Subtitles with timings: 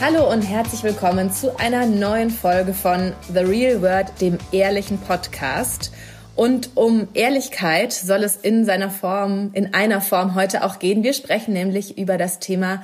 [0.00, 5.92] Hallo und herzlich willkommen zu einer neuen Folge von The Real World, dem ehrlichen Podcast.
[6.34, 11.04] Und um Ehrlichkeit soll es in seiner Form, in einer Form heute auch gehen.
[11.04, 12.82] Wir sprechen nämlich über das Thema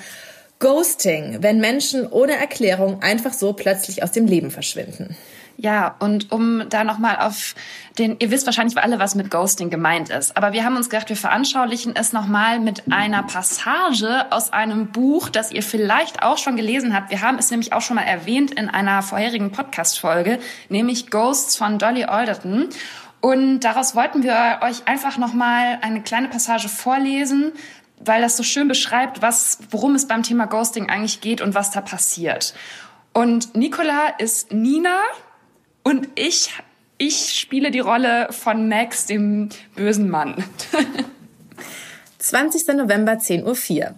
[0.60, 5.16] Ghosting, wenn Menschen ohne Erklärung einfach so plötzlich aus dem Leben verschwinden.
[5.62, 7.54] Ja, und um da nochmal auf
[7.98, 11.10] den, ihr wisst wahrscheinlich alle, was mit Ghosting gemeint ist, aber wir haben uns gedacht,
[11.10, 16.56] wir veranschaulichen es nochmal mit einer Passage aus einem Buch, das ihr vielleicht auch schon
[16.56, 17.10] gelesen habt.
[17.10, 20.38] Wir haben es nämlich auch schon mal erwähnt in einer vorherigen Podcast-Folge,
[20.70, 22.70] nämlich Ghosts von Dolly Alderton.
[23.20, 27.52] Und daraus wollten wir euch einfach nochmal eine kleine Passage vorlesen,
[27.98, 31.70] weil das so schön beschreibt, was, worum es beim Thema Ghosting eigentlich geht und was
[31.70, 32.54] da passiert.
[33.12, 34.96] Und Nicola ist Nina
[35.82, 36.50] und ich,
[36.98, 40.44] ich spiele die Rolle von Max, dem bösen Mann.
[42.18, 42.68] 20.
[42.76, 43.94] November, 10.04 Uhr.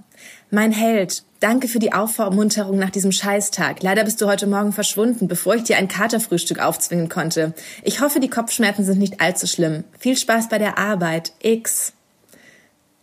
[0.51, 3.83] Mein Held, danke für die Aufmunterung nach diesem Scheißtag.
[3.83, 7.55] Leider bist du heute Morgen verschwunden, bevor ich dir ein Katerfrühstück aufzwingen konnte.
[7.83, 9.85] Ich hoffe, die Kopfschmerzen sind nicht allzu schlimm.
[9.99, 11.33] Viel Spaß bei der Arbeit.
[11.41, 11.95] X.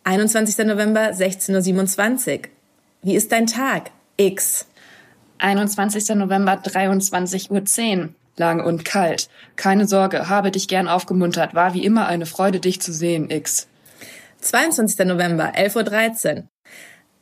[0.04, 0.66] 21.
[0.66, 2.42] November, 16.27 Uhr.
[3.02, 3.92] Wie ist dein Tag?
[4.18, 4.68] X.
[5.40, 6.16] 21.
[6.16, 8.10] November, 23.10 Uhr.
[8.40, 9.30] Lang und kalt.
[9.56, 11.54] Keine Sorge, habe dich gern aufgemuntert.
[11.54, 13.68] War wie immer eine Freude, dich zu sehen, X.
[14.42, 15.06] 22.
[15.06, 16.44] November, 11.13 Uhr.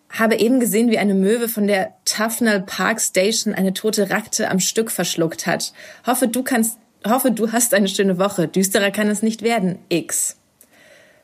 [0.09, 4.59] Habe eben gesehen, wie eine Möwe von der Tufnell Park Station eine tote Rakte am
[4.59, 5.73] Stück verschluckt hat.
[6.05, 8.47] Hoffe, du kannst, hoffe, du hast eine schöne Woche.
[8.47, 9.79] Düsterer kann es nicht werden.
[9.89, 10.37] X.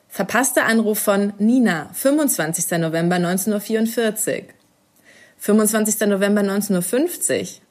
[0.08, 2.78] Verpasster Anruf von Nina, 25.
[2.78, 4.44] November 19.44 Uhr.
[5.38, 6.00] 25.
[6.08, 7.63] November 19.50 Uhr.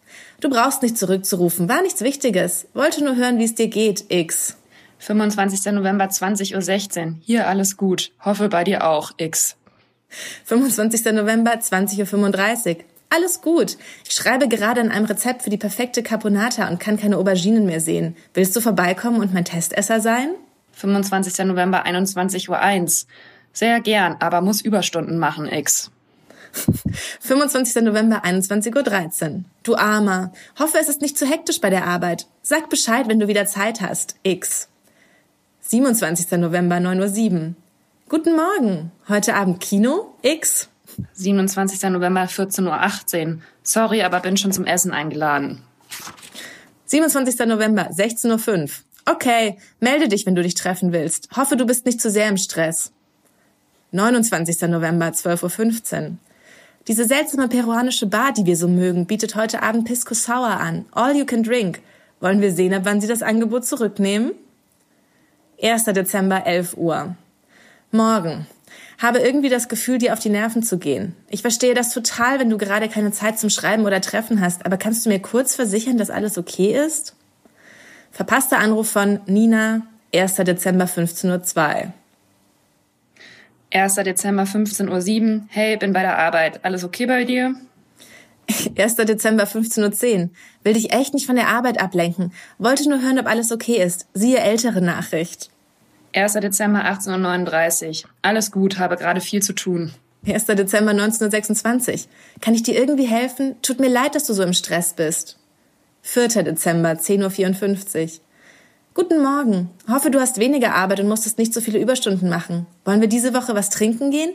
[0.43, 2.67] Du brauchst nicht zurückzurufen, war nichts Wichtiges.
[2.73, 4.57] Wollte nur hören, wie es dir geht, X.
[4.99, 5.71] 25.
[5.71, 7.13] November 20.16 Uhr.
[7.21, 8.11] Hier alles gut.
[8.19, 9.55] Hoffe bei dir auch, X.
[10.43, 11.13] 25.
[11.13, 12.83] November 20.35 Uhr.
[13.09, 13.77] Alles gut.
[14.05, 17.79] Ich schreibe gerade an einem Rezept für die perfekte Caponata und kann keine Auberginen mehr
[17.79, 18.17] sehen.
[18.33, 20.35] Willst du vorbeikommen und mein Testesser sein?
[20.73, 21.45] 25.
[21.45, 23.07] November 21.01 Uhr.
[23.53, 25.89] Sehr gern, aber muss Überstunden machen, X.
[27.21, 27.83] 25.
[27.83, 29.43] November 21.13 Uhr.
[29.63, 30.31] Du Armer.
[30.59, 32.27] Hoffe, es ist nicht zu hektisch bei der Arbeit.
[32.41, 34.15] Sag Bescheid, wenn du wieder Zeit hast.
[34.23, 34.69] X.
[35.61, 36.31] 27.
[36.39, 37.53] November 9.07 Uhr.
[38.09, 38.91] Guten Morgen.
[39.07, 40.13] Heute Abend Kino?
[40.21, 40.69] X.
[41.13, 41.89] 27.
[41.89, 43.41] November 14.18 Uhr.
[43.63, 45.63] Sorry, aber bin schon zum Essen eingeladen.
[46.85, 47.39] 27.
[47.47, 48.69] November 16.05 Uhr.
[49.05, 51.29] Okay, melde dich, wenn du dich treffen willst.
[51.35, 52.91] Hoffe, du bist nicht zu sehr im Stress.
[53.91, 54.61] 29.
[54.69, 56.17] November 12.15 Uhr.
[56.87, 60.85] Diese seltsame peruanische Bar, die wir so mögen, bietet heute Abend Pisco Sour an.
[60.91, 61.79] All you can drink.
[62.19, 64.33] Wollen wir sehen, ab wann sie das Angebot zurücknehmen?
[65.61, 65.85] 1.
[65.85, 67.15] Dezember, 11 Uhr.
[67.91, 68.47] Morgen.
[68.97, 71.15] Habe irgendwie das Gefühl, dir auf die Nerven zu gehen.
[71.29, 74.75] Ich verstehe das total, wenn du gerade keine Zeit zum Schreiben oder Treffen hast, aber
[74.75, 77.15] kannst du mir kurz versichern, dass alles okay ist?
[78.11, 79.83] Verpasster Anruf von Nina,
[80.13, 80.35] 1.
[80.35, 81.93] Dezember 15.02 Uhr.
[83.73, 83.95] 1.
[83.95, 84.87] Dezember 15.07
[85.23, 85.41] Uhr.
[85.49, 86.63] Hey, bin bei der Arbeit.
[86.63, 87.55] Alles okay bei dir?
[88.77, 88.95] 1.
[88.97, 90.29] Dezember 15.10 Uhr.
[90.63, 92.31] Will dich echt nicht von der Arbeit ablenken.
[92.59, 94.05] Wollte nur hören, ob alles okay ist.
[94.13, 95.49] Siehe ältere Nachricht.
[96.15, 96.33] 1.
[96.33, 98.09] Dezember 18.39 Uhr.
[98.21, 99.91] Alles gut, habe gerade viel zu tun.
[100.27, 100.45] 1.
[100.45, 102.07] Dezember 1926.
[102.41, 103.55] Kann ich dir irgendwie helfen?
[103.63, 105.39] Tut mir leid, dass du so im Stress bist.
[106.03, 106.43] 4.
[106.43, 108.09] Dezember 10.54 Uhr.
[108.95, 109.71] Guten Morgen.
[109.89, 112.67] Hoffe, du hast weniger Arbeit und musstest nicht so viele Überstunden machen.
[112.85, 114.31] Wollen wir diese Woche was trinken gehen?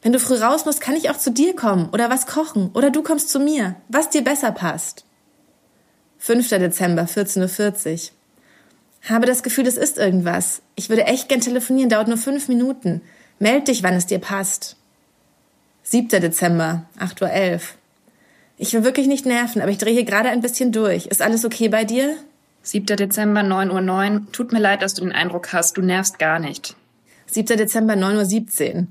[0.00, 2.90] Wenn du früh raus musst, kann ich auch zu dir kommen oder was kochen oder
[2.90, 5.04] du kommst zu mir, was dir besser passt.
[6.18, 6.48] 5.
[6.50, 9.10] Dezember, 14.40 Uhr.
[9.10, 10.62] Habe das Gefühl, es ist irgendwas.
[10.76, 13.00] Ich würde echt gern telefonieren, dauert nur fünf Minuten.
[13.40, 14.76] Meld dich, wann es dir passt.
[15.82, 16.08] 7.
[16.20, 17.60] Dezember, 8.11 Uhr.
[18.56, 21.06] Ich will wirklich nicht nerven, aber ich drehe hier gerade ein bisschen durch.
[21.06, 22.16] Ist alles okay bei dir?
[22.66, 22.96] 7.
[22.96, 24.32] Dezember, 9.09 Uhr.
[24.32, 26.74] Tut mir leid, dass du den Eindruck hast, du nervst gar nicht.
[27.26, 27.56] 7.
[27.56, 28.86] Dezember, 9.17 Uhr.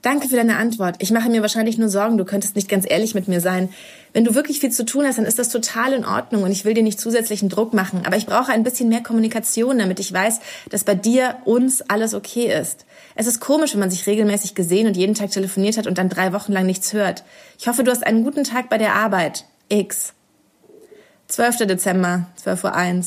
[0.00, 0.94] Danke für deine Antwort.
[1.00, 3.70] Ich mache mir wahrscheinlich nur Sorgen, du könntest nicht ganz ehrlich mit mir sein.
[4.12, 6.64] Wenn du wirklich viel zu tun hast, dann ist das total in Ordnung und ich
[6.64, 8.02] will dir nicht zusätzlichen Druck machen.
[8.06, 10.38] Aber ich brauche ein bisschen mehr Kommunikation, damit ich weiß,
[10.70, 12.86] dass bei dir, uns alles okay ist.
[13.16, 16.10] Es ist komisch, wenn man sich regelmäßig gesehen und jeden Tag telefoniert hat und dann
[16.10, 17.24] drei Wochen lang nichts hört.
[17.58, 19.46] Ich hoffe, du hast einen guten Tag bei der Arbeit.
[19.68, 20.12] X.
[21.28, 21.66] 12.
[21.66, 23.04] Dezember, 12.01 Uhr.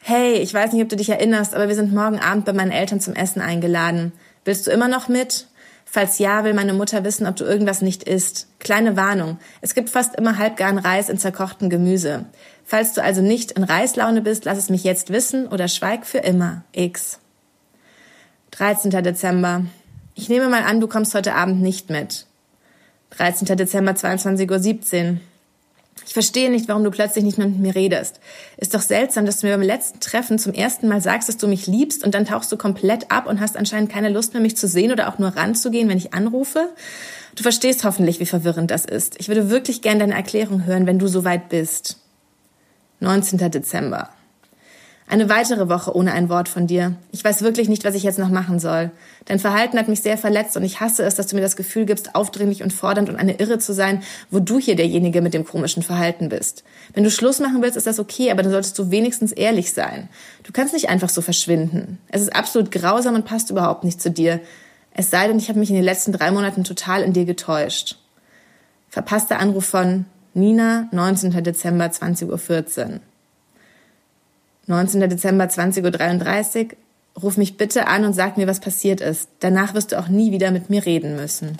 [0.00, 2.70] Hey, ich weiß nicht, ob du dich erinnerst, aber wir sind morgen Abend bei meinen
[2.70, 4.12] Eltern zum Essen eingeladen.
[4.44, 5.46] Willst du immer noch mit?
[5.84, 8.48] Falls ja, will meine Mutter wissen, ob du irgendwas nicht isst.
[8.58, 9.38] Kleine Warnung.
[9.62, 12.26] Es gibt fast immer halbgaren Reis in zerkochtem Gemüse.
[12.64, 16.18] Falls du also nicht in Reislaune bist, lass es mich jetzt wissen oder schweig für
[16.18, 16.64] immer.
[16.72, 17.18] X.
[18.50, 18.90] 13.
[18.90, 19.64] Dezember.
[20.14, 22.26] Ich nehme mal an, du kommst heute Abend nicht mit.
[23.10, 23.56] 13.
[23.56, 25.16] Dezember, 22.17 Uhr.
[26.04, 28.20] Ich verstehe nicht, warum du plötzlich nicht mehr mit mir redest.
[28.58, 31.48] Ist doch seltsam, dass du mir beim letzten Treffen zum ersten Mal sagst, dass du
[31.48, 34.56] mich liebst und dann tauchst du komplett ab und hast anscheinend keine Lust mehr, mich
[34.56, 36.68] zu sehen oder auch nur ranzugehen, wenn ich anrufe.
[37.34, 39.18] Du verstehst hoffentlich, wie verwirrend das ist.
[39.18, 41.98] Ich würde wirklich gern deine Erklärung hören, wenn du soweit bist.
[43.00, 43.50] 19.
[43.50, 44.08] Dezember.
[45.08, 46.96] Eine weitere Woche ohne ein Wort von dir.
[47.12, 48.90] Ich weiß wirklich nicht, was ich jetzt noch machen soll.
[49.26, 51.86] Dein Verhalten hat mich sehr verletzt und ich hasse es, dass du mir das Gefühl
[51.86, 55.44] gibst, aufdringlich und fordernd und eine Irre zu sein, wo du hier derjenige mit dem
[55.44, 56.64] komischen Verhalten bist.
[56.92, 60.08] Wenn du Schluss machen willst, ist das okay, aber dann solltest du wenigstens ehrlich sein.
[60.42, 61.98] Du kannst nicht einfach so verschwinden.
[62.08, 64.40] Es ist absolut grausam und passt überhaupt nicht zu dir.
[64.92, 67.96] Es sei denn, ich habe mich in den letzten drei Monaten total in dir getäuscht.
[68.88, 71.44] Verpasster Anruf von Nina, 19.
[71.44, 72.26] Dezember, 20.14
[72.88, 73.00] Uhr.
[74.66, 75.08] 19.
[75.08, 76.70] Dezember 20.33 Uhr.
[77.22, 79.28] Ruf mich bitte an und sag mir, was passiert ist.
[79.40, 81.56] Danach wirst du auch nie wieder mit mir reden müssen.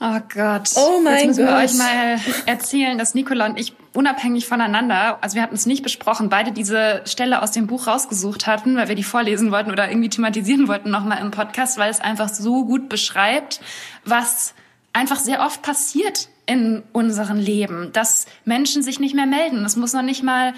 [0.00, 0.70] Oh Gott.
[0.74, 1.54] Oh mein Jetzt müssen Gott.
[1.54, 5.84] wir euch mal erzählen, dass Nicola und ich unabhängig voneinander, also wir hatten es nicht
[5.84, 9.88] besprochen, beide diese Stelle aus dem Buch rausgesucht hatten, weil wir die vorlesen wollten oder
[9.88, 13.60] irgendwie thematisieren wollten nochmal im Podcast, weil es einfach so gut beschreibt,
[14.04, 14.54] was
[14.92, 19.62] einfach sehr oft passiert in unserem Leben, dass Menschen sich nicht mehr melden.
[19.62, 20.54] Das muss noch nicht mal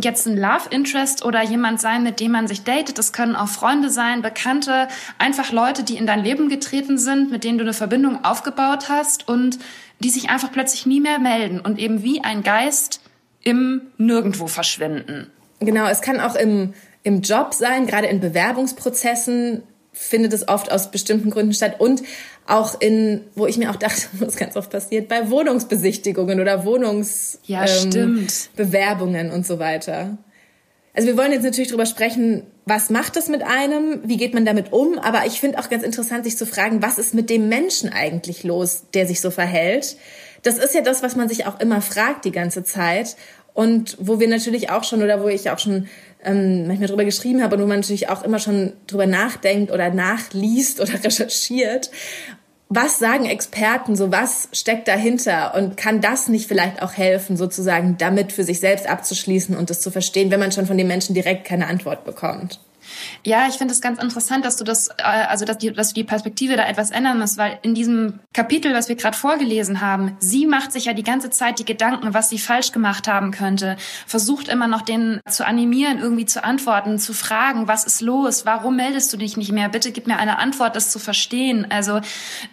[0.00, 2.98] jetzt ein Love Interest oder jemand sein, mit dem man sich datet.
[2.98, 4.88] Das können auch Freunde sein, Bekannte,
[5.18, 9.28] einfach Leute, die in dein Leben getreten sind, mit denen du eine Verbindung aufgebaut hast
[9.28, 9.58] und
[10.00, 13.00] die sich einfach plötzlich nie mehr melden und eben wie ein Geist
[13.42, 15.30] im Nirgendwo verschwinden.
[15.60, 19.62] Genau, es kann auch im, im Job sein, gerade in Bewerbungsprozessen
[19.92, 22.02] findet es oft aus bestimmten Gründen statt und
[22.50, 26.64] auch in, wo ich mir auch dachte, was ganz oft passiert, bei Wohnungsbesichtigungen oder
[27.44, 27.94] Ja, stimmt.
[27.94, 30.18] Wohnungsbewerbungen und so weiter.
[30.92, 34.44] Also wir wollen jetzt natürlich darüber sprechen, was macht das mit einem, wie geht man
[34.44, 37.48] damit um, aber ich finde auch ganz interessant, sich zu fragen, was ist mit dem
[37.48, 39.96] Menschen eigentlich los, der sich so verhält.
[40.42, 43.16] Das ist ja das, was man sich auch immer fragt die ganze Zeit
[43.54, 45.88] und wo wir natürlich auch schon oder wo ich auch schon
[46.24, 49.90] ähm, manchmal drüber geschrieben habe und wo man natürlich auch immer schon drüber nachdenkt oder
[49.90, 51.90] nachliest oder recherchiert.
[52.72, 57.96] Was sagen Experten, so was steckt dahinter und kann das nicht vielleicht auch helfen, sozusagen
[57.98, 61.12] damit für sich selbst abzuschließen und das zu verstehen, wenn man schon von den Menschen
[61.12, 62.60] direkt keine Antwort bekommt?
[63.24, 65.94] Ja, ich finde es ganz interessant, dass du das, äh, also dass, die, dass du
[65.94, 70.16] die Perspektive da etwas ändern musst, weil in diesem Kapitel, was wir gerade vorgelesen haben,
[70.18, 73.76] sie macht sich ja die ganze Zeit die Gedanken, was sie falsch gemacht haben könnte,
[74.06, 78.76] versucht immer noch den zu animieren, irgendwie zu antworten, zu fragen, was ist los, warum
[78.76, 81.66] meldest du dich nicht mehr, bitte gib mir eine Antwort, das zu verstehen.
[81.70, 82.00] Also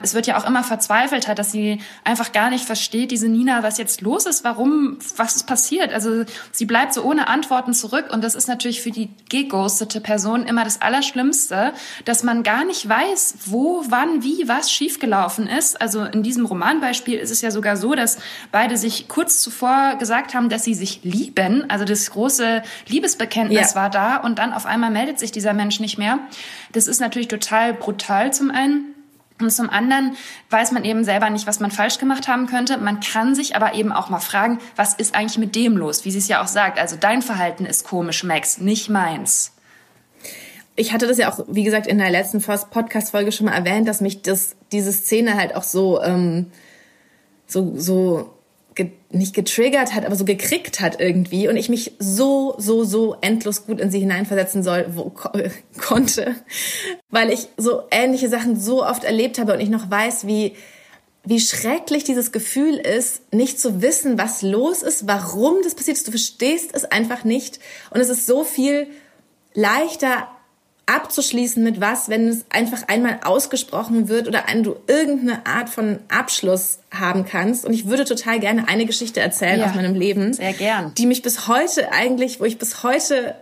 [0.01, 3.77] es wird ja auch immer verzweifelter, dass sie einfach gar nicht versteht, diese Nina, was
[3.77, 5.93] jetzt los ist, warum, was ist passiert.
[5.93, 10.36] Also sie bleibt so ohne Antworten zurück und das ist natürlich für die geghostete Person
[10.45, 11.73] immer das Allerschlimmste,
[12.05, 15.79] dass man gar nicht weiß, wo, wann, wie, was schiefgelaufen ist.
[15.81, 18.17] Also in diesem Romanbeispiel ist es ja sogar so, dass
[18.51, 21.69] beide sich kurz zuvor gesagt haben, dass sie sich lieben.
[21.69, 23.75] Also das große Liebesbekenntnis Ja.
[23.75, 26.19] war da und dann auf einmal meldet sich dieser Mensch nicht mehr.
[26.71, 28.93] Das ist natürlich total brutal zum einen.
[29.39, 30.17] Und zum anderen
[30.49, 32.77] weiß man eben selber nicht, was man falsch gemacht haben könnte.
[32.79, 36.05] Man kann sich aber eben auch mal fragen, was ist eigentlich mit dem los?
[36.05, 36.79] Wie sie es ja auch sagt.
[36.79, 39.53] Also dein Verhalten ist komisch, Max, nicht meins.
[40.77, 43.99] Ich hatte das ja auch, wie gesagt, in der letzten Podcast-Folge schon mal erwähnt, dass
[43.99, 46.51] mich das, diese Szene halt auch so, ähm,
[47.47, 48.33] so, so
[48.75, 53.15] ge nicht getriggert hat, aber so gekriegt hat irgendwie und ich mich so, so, so
[53.21, 55.31] endlos gut in sie hineinversetzen soll, wo, ko
[55.81, 56.35] konnte,
[57.09, 60.53] weil ich so ähnliche Sachen so oft erlebt habe und ich noch weiß, wie,
[61.23, 66.05] wie schrecklich dieses Gefühl ist, nicht zu wissen, was los ist, warum das passiert ist.
[66.07, 68.85] Du verstehst es einfach nicht und es ist so viel
[69.55, 70.27] leichter
[70.87, 76.79] abzuschließen mit was, wenn es einfach einmal ausgesprochen wird oder du irgendeine Art von Abschluss
[76.91, 77.65] haben kannst.
[77.65, 80.93] Und ich würde total gerne eine Geschichte erzählen Ja, aus meinem Leben, sehr gern.
[80.97, 83.35] die mich bis heute eigentlich, wo ich bis heute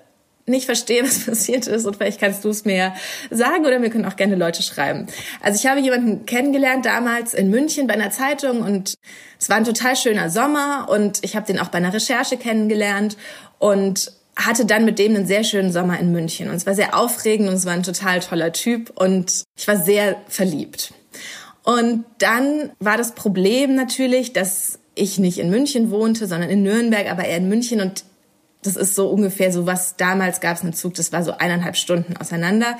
[0.47, 2.93] nicht verstehe, was passiert ist und vielleicht kannst du es mir
[3.29, 5.07] sagen oder mir können auch gerne Leute schreiben.
[5.41, 8.95] Also ich habe jemanden kennengelernt damals in München bei einer Zeitung und
[9.39, 13.17] es war ein total schöner Sommer und ich habe den auch bei einer Recherche kennengelernt
[13.59, 16.97] und hatte dann mit dem einen sehr schönen Sommer in München und es war sehr
[16.97, 20.93] aufregend und es war ein total toller Typ und ich war sehr verliebt.
[21.63, 27.09] Und dann war das Problem natürlich, dass ich nicht in München wohnte, sondern in Nürnberg,
[27.09, 28.03] aber er in München und
[28.65, 31.75] das ist so ungefähr so, was damals gab es einen Zug, das war so eineinhalb
[31.75, 32.77] Stunden auseinander.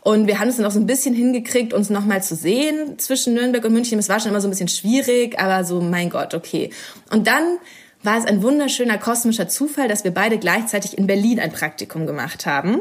[0.00, 3.34] Und wir haben es dann auch so ein bisschen hingekriegt, uns nochmal zu sehen zwischen
[3.34, 3.98] Nürnberg und München.
[3.98, 6.70] Es war schon immer so ein bisschen schwierig, aber so, mein Gott, okay.
[7.10, 7.58] Und dann
[8.08, 12.46] war es ein wunderschöner kosmischer Zufall, dass wir beide gleichzeitig in Berlin ein Praktikum gemacht
[12.46, 12.80] haben.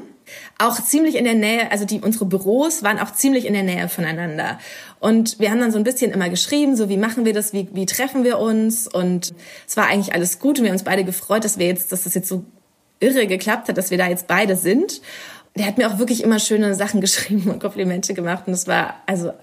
[0.57, 3.89] Auch ziemlich in der Nähe, also die, unsere Büros waren auch ziemlich in der Nähe
[3.89, 4.57] voneinander.
[5.01, 7.67] Und wir haben dann so ein bisschen immer geschrieben, so wie machen wir das, wie,
[7.73, 8.87] wie treffen wir uns?
[8.87, 9.33] Und
[9.67, 12.03] es war eigentlich alles gut und wir haben uns beide gefreut, dass wir jetzt, dass
[12.03, 12.45] das jetzt so
[13.01, 15.01] irre geklappt hat, dass wir da jetzt beide sind.
[15.57, 19.01] Der hat mir auch wirklich immer schöne Sachen geschrieben und Komplimente gemacht und es war
[19.07, 19.33] also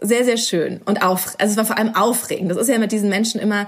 [0.00, 2.52] sehr, sehr schön und auf, also es war vor allem aufregend.
[2.52, 3.66] Das ist ja mit diesen Menschen immer,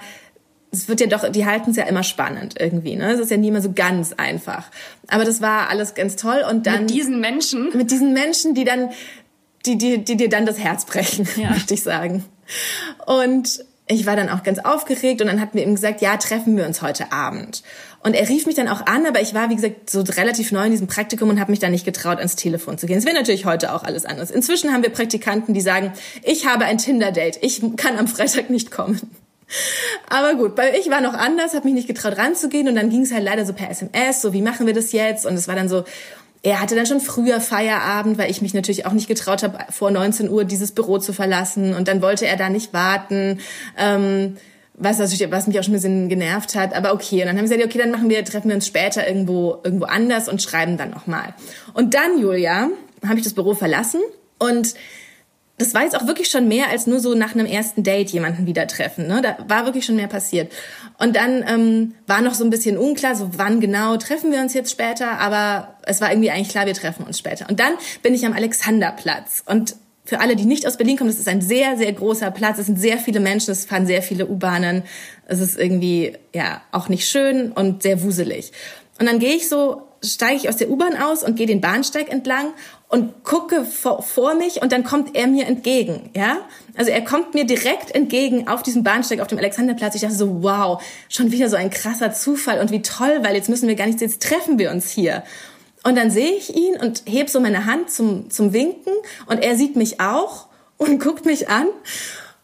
[0.73, 3.13] es wird ja doch, die halten es ja immer spannend irgendwie, ne?
[3.13, 4.71] Es ist ja nie immer so ganz einfach.
[5.09, 6.83] Aber das war alles ganz toll und dann.
[6.83, 7.77] Mit diesen Menschen?
[7.77, 8.91] Mit diesen Menschen, die dann,
[9.67, 11.51] die, die, die dir dann das Herz brechen, ja.
[11.53, 12.25] möchte ich sagen.
[13.07, 16.57] Und ich war dann auch ganz aufgeregt und dann hatten wir ihm gesagt, ja, treffen
[16.57, 17.65] wir uns heute Abend.
[18.03, 20.65] Und er rief mich dann auch an, aber ich war, wie gesagt, so relativ neu
[20.65, 22.99] in diesem Praktikum und habe mich dann nicht getraut, ans Telefon zu gehen.
[22.99, 24.31] Es wäre natürlich heute auch alles anders.
[24.31, 28.71] Inzwischen haben wir Praktikanten, die sagen, ich habe ein Tinder-Date, ich kann am Freitag nicht
[28.71, 29.01] kommen.
[30.09, 33.03] Aber gut, weil ich war noch anders, habe mich nicht getraut ranzugehen und dann ging
[33.03, 35.27] es halt leider so per SMS, so wie machen wir das jetzt?
[35.27, 35.85] Und es war dann so,
[36.43, 39.91] er hatte dann schon früher Feierabend, weil ich mich natürlich auch nicht getraut habe, vor
[39.91, 41.75] 19 Uhr dieses Büro zu verlassen.
[41.75, 43.41] Und dann wollte er da nicht warten.
[43.77, 44.37] Ähm,
[44.81, 47.21] was, was mich auch schon ein bisschen genervt hat, aber okay.
[47.21, 49.85] Und dann haben wir gesagt, okay, dann machen wir, treffen wir uns später irgendwo, irgendwo
[49.85, 51.35] anders und schreiben dann nochmal.
[51.75, 52.71] Und dann, Julia,
[53.07, 54.01] habe ich das Büro verlassen
[54.39, 54.75] und
[55.61, 58.47] das war jetzt auch wirklich schon mehr als nur so nach einem ersten Date jemanden
[58.47, 59.07] wieder treffen.
[59.07, 59.21] Ne?
[59.23, 60.51] Da war wirklich schon mehr passiert.
[60.99, 64.55] Und dann ähm, war noch so ein bisschen unklar, so wann genau treffen wir uns
[64.55, 67.47] jetzt später, aber es war irgendwie eigentlich klar, wir treffen uns später.
[67.51, 69.77] Und dann bin ich am Alexanderplatz und
[70.07, 72.59] für alle, die nicht aus Berlin kommen, das ist ein sehr, sehr großer Platz.
[72.59, 74.83] Es sind sehr viele Menschen, es fahren sehr viele U-Bahnen.
[75.27, 78.51] Es ist irgendwie, ja, auch nicht schön und sehr wuselig.
[78.99, 82.11] Und dann gehe ich so, steige ich aus der U-Bahn aus und gehe den Bahnsteig
[82.11, 82.53] entlang
[82.89, 86.39] und gucke vor, vor mich und dann kommt er mir entgegen, ja?
[86.77, 89.95] Also er kommt mir direkt entgegen auf diesem Bahnsteig auf dem Alexanderplatz.
[89.95, 93.49] Ich dachte so, wow, schon wieder so ein krasser Zufall und wie toll, weil jetzt
[93.49, 95.23] müssen wir gar nicht, jetzt treffen wir uns hier.
[95.83, 98.93] Und dann sehe ich ihn und heb so meine Hand zum, zum Winken
[99.27, 101.67] und er sieht mich auch und guckt mich an.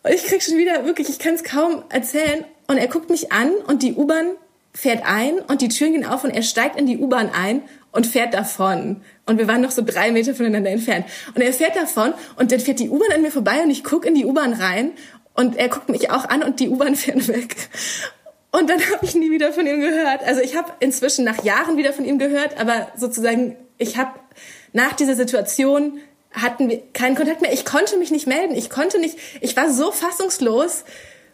[0.08, 2.44] Ich krieg schon wieder wirklich, ich kann es kaum erzählen.
[2.68, 4.32] Und er guckt mich an und die U-Bahn
[4.76, 8.06] fährt ein und die Türen gehen auf und er steigt in die U-Bahn ein und
[8.06, 9.00] fährt davon.
[9.24, 11.06] Und wir waren noch so drei Meter voneinander entfernt.
[11.34, 14.04] Und er fährt davon und dann fährt die U-Bahn an mir vorbei und ich guck
[14.04, 14.92] in die U-Bahn rein
[15.32, 17.56] und er guckt mich auch an und die U-Bahn fährt weg.
[18.52, 20.22] Und dann habe ich nie wieder von ihm gehört.
[20.24, 24.10] Also ich habe inzwischen nach Jahren wieder von ihm gehört, aber sozusagen, ich habe
[24.74, 26.00] nach dieser Situation
[26.32, 27.52] hatten wir keinen Kontakt mehr.
[27.52, 28.54] Ich konnte mich nicht melden.
[28.54, 30.84] Ich konnte nicht, ich war so fassungslos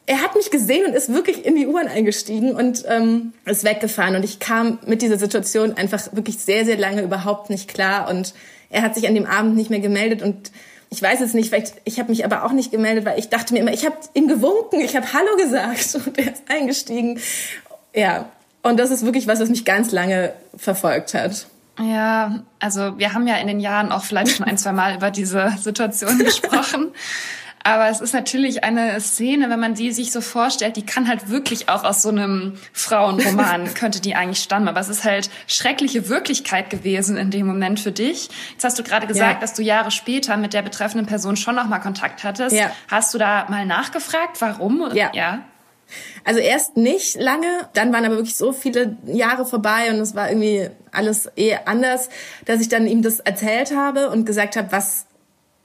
[0.06, 4.16] er hat mich gesehen und ist wirklich in die U-Bahn eingestiegen und ähm, ist weggefahren.
[4.16, 8.10] Und ich kam mit dieser Situation einfach wirklich sehr, sehr lange überhaupt nicht klar.
[8.10, 8.34] Und
[8.70, 10.50] er hat sich an dem Abend nicht mehr gemeldet und
[10.90, 13.54] ich weiß es nicht, vielleicht, ich habe mich aber auch nicht gemeldet, weil ich dachte
[13.54, 17.18] mir immer, ich habe ihm gewunken, ich habe Hallo gesagt und er ist eingestiegen.
[17.94, 18.30] Ja,
[18.62, 21.46] und das ist wirklich was, was mich ganz lange verfolgt hat.
[21.78, 25.10] Ja, also wir haben ja in den Jahren auch vielleicht schon ein, zwei Mal über
[25.10, 26.92] diese Situation gesprochen.
[27.64, 31.28] Aber es ist natürlich eine Szene, wenn man die sich so vorstellt, die kann halt
[31.28, 34.68] wirklich auch aus so einem Frauenroman, könnte die eigentlich stammen.
[34.68, 38.28] Aber es ist halt schreckliche Wirklichkeit gewesen in dem Moment für dich.
[38.52, 39.40] Jetzt hast du gerade gesagt, ja.
[39.40, 42.56] dass du Jahre später mit der betreffenden Person schon noch mal Kontakt hattest.
[42.56, 42.70] Ja.
[42.88, 44.90] Hast du da mal nachgefragt, warum?
[44.94, 45.10] Ja.
[45.14, 45.42] ja.
[46.24, 50.30] Also erst nicht lange, dann waren aber wirklich so viele Jahre vorbei und es war
[50.30, 52.08] irgendwie alles eh anders,
[52.44, 55.06] dass ich dann ihm das erzählt habe und gesagt habe, was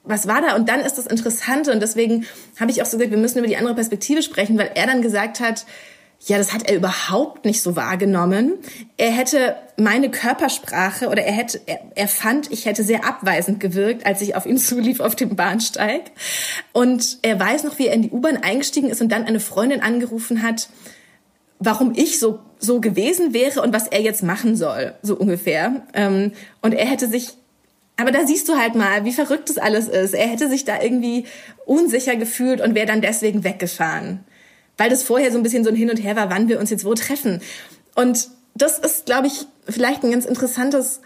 [0.08, 0.56] was war da?
[0.56, 2.26] Und dann ist das Interessante und deswegen
[2.60, 5.02] habe ich auch so gesagt, wir müssen über die andere Perspektive sprechen, weil er dann
[5.02, 5.66] gesagt hat,
[6.26, 8.54] ja, das hat er überhaupt nicht so wahrgenommen.
[8.98, 14.06] Er hätte meine Körpersprache oder er hätte, er, er fand, ich hätte sehr abweisend gewirkt,
[14.06, 16.12] als ich auf ihn zulief auf dem Bahnsteig.
[16.74, 19.82] Und er weiß noch, wie er in die U-Bahn eingestiegen ist und dann eine Freundin
[19.82, 20.70] angerufen hat,
[21.60, 25.84] warum ich so, so gewesen wäre und was er jetzt machen soll, so ungefähr.
[25.94, 27.34] Ähm, und er hätte sich
[27.98, 30.13] aber da siehst du halt mal, wie verrückt das alles ist.
[30.13, 31.25] Er hätte sich da irgendwie
[31.66, 34.24] unsicher gefühlt und wäre dann deswegen weggefahren.
[34.77, 36.70] Weil das vorher so ein bisschen so ein Hin und Her war, wann wir uns
[36.70, 37.42] jetzt wo treffen.
[37.96, 41.01] Und das ist, glaube ich, vielleicht ein ganz interessantes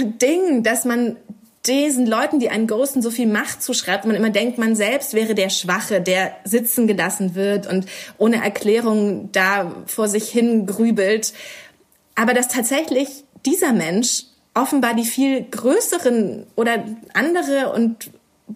[0.00, 1.16] Ding, dass man
[1.66, 5.34] diesen Leuten, die einen ghosten, so viel Macht zuschreibt, man immer denkt, man selbst wäre
[5.34, 7.84] der Schwache, der sitzen gelassen wird und
[8.16, 11.34] ohne Erklärung da vor sich hin grübelt.
[12.14, 14.24] Aber dass tatsächlich dieser Mensch
[14.60, 18.10] offenbar die viel größeren oder andere und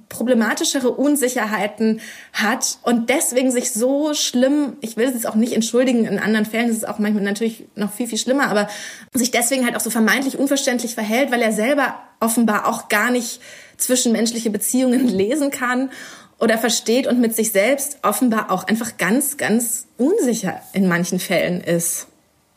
[0.08, 2.00] problematischere Unsicherheiten
[2.32, 6.46] hat und deswegen sich so schlimm, ich will es jetzt auch nicht entschuldigen, in anderen
[6.46, 8.68] Fällen ist es auch manchmal natürlich noch viel, viel schlimmer, aber
[9.12, 13.40] sich deswegen halt auch so vermeintlich unverständlich verhält, weil er selber offenbar auch gar nicht
[13.76, 15.90] zwischenmenschliche Beziehungen lesen kann
[16.38, 21.61] oder versteht und mit sich selbst offenbar auch einfach ganz, ganz unsicher in manchen Fällen
[21.61, 22.08] ist.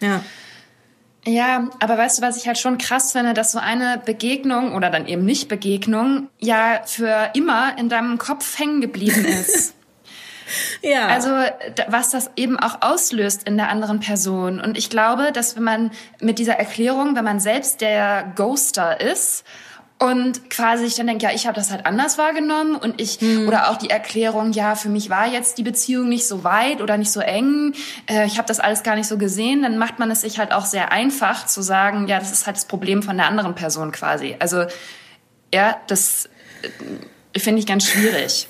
[0.02, 0.24] Ja.
[1.28, 4.90] Ja, aber weißt du, was ich halt schon krass finde, dass so eine Begegnung oder
[4.90, 9.74] dann eben nicht Begegnung ja für immer in deinem Kopf hängen geblieben ist.
[10.82, 11.08] ja.
[11.08, 11.30] Also
[11.90, 14.62] was das eben auch auslöst in der anderen Person.
[14.62, 15.92] Und ich glaube, dass wenn man
[16.22, 19.44] mit dieser Erklärung, wenn man selbst der Ghoster ist
[20.00, 23.48] und quasi ich dann denke, ja, ich habe das halt anders wahrgenommen und ich hm.
[23.48, 26.98] oder auch die Erklärung, ja, für mich war jetzt die Beziehung nicht so weit oder
[26.98, 27.74] nicht so eng,
[28.08, 30.52] äh, ich habe das alles gar nicht so gesehen, dann macht man es sich halt
[30.52, 33.92] auch sehr einfach zu sagen, ja, das ist halt das Problem von der anderen Person
[33.92, 34.36] quasi.
[34.38, 34.66] Also
[35.52, 36.30] ja, das
[37.34, 38.48] äh, finde ich ganz schwierig.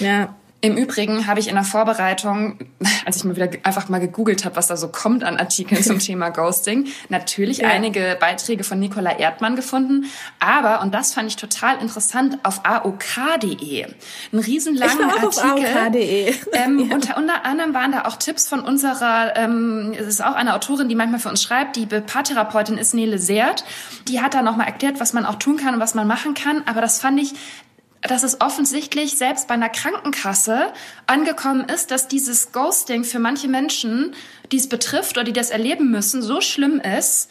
[0.00, 0.34] Ja.
[0.64, 2.56] Im Übrigen habe ich in der Vorbereitung,
[3.04, 5.98] als ich mal wieder einfach mal gegoogelt habe, was da so kommt an Artikeln zum
[5.98, 7.68] Thema Ghosting, natürlich ja.
[7.68, 10.06] einige Beiträge von Nicola Erdmann gefunden.
[10.38, 13.86] Aber, und das fand ich total interessant, auf AOK.de.
[14.32, 16.32] Ein riesenlanger Artikel.
[16.52, 16.94] Ähm, ja.
[16.94, 20.88] unter, unter anderem waren da auch Tipps von unserer, ähm, es ist auch eine Autorin,
[20.88, 23.64] die manchmal für uns schreibt, die Paartherapeutin ist Nele Seert.
[24.08, 26.62] Die hat da nochmal erklärt, was man auch tun kann und was man machen kann.
[26.66, 27.34] Aber das fand ich
[28.02, 30.72] dass es offensichtlich selbst bei einer Krankenkasse
[31.06, 34.14] angekommen ist, dass dieses Ghosting für manche Menschen,
[34.50, 37.30] die es betrifft oder die das erleben müssen, so schlimm ist,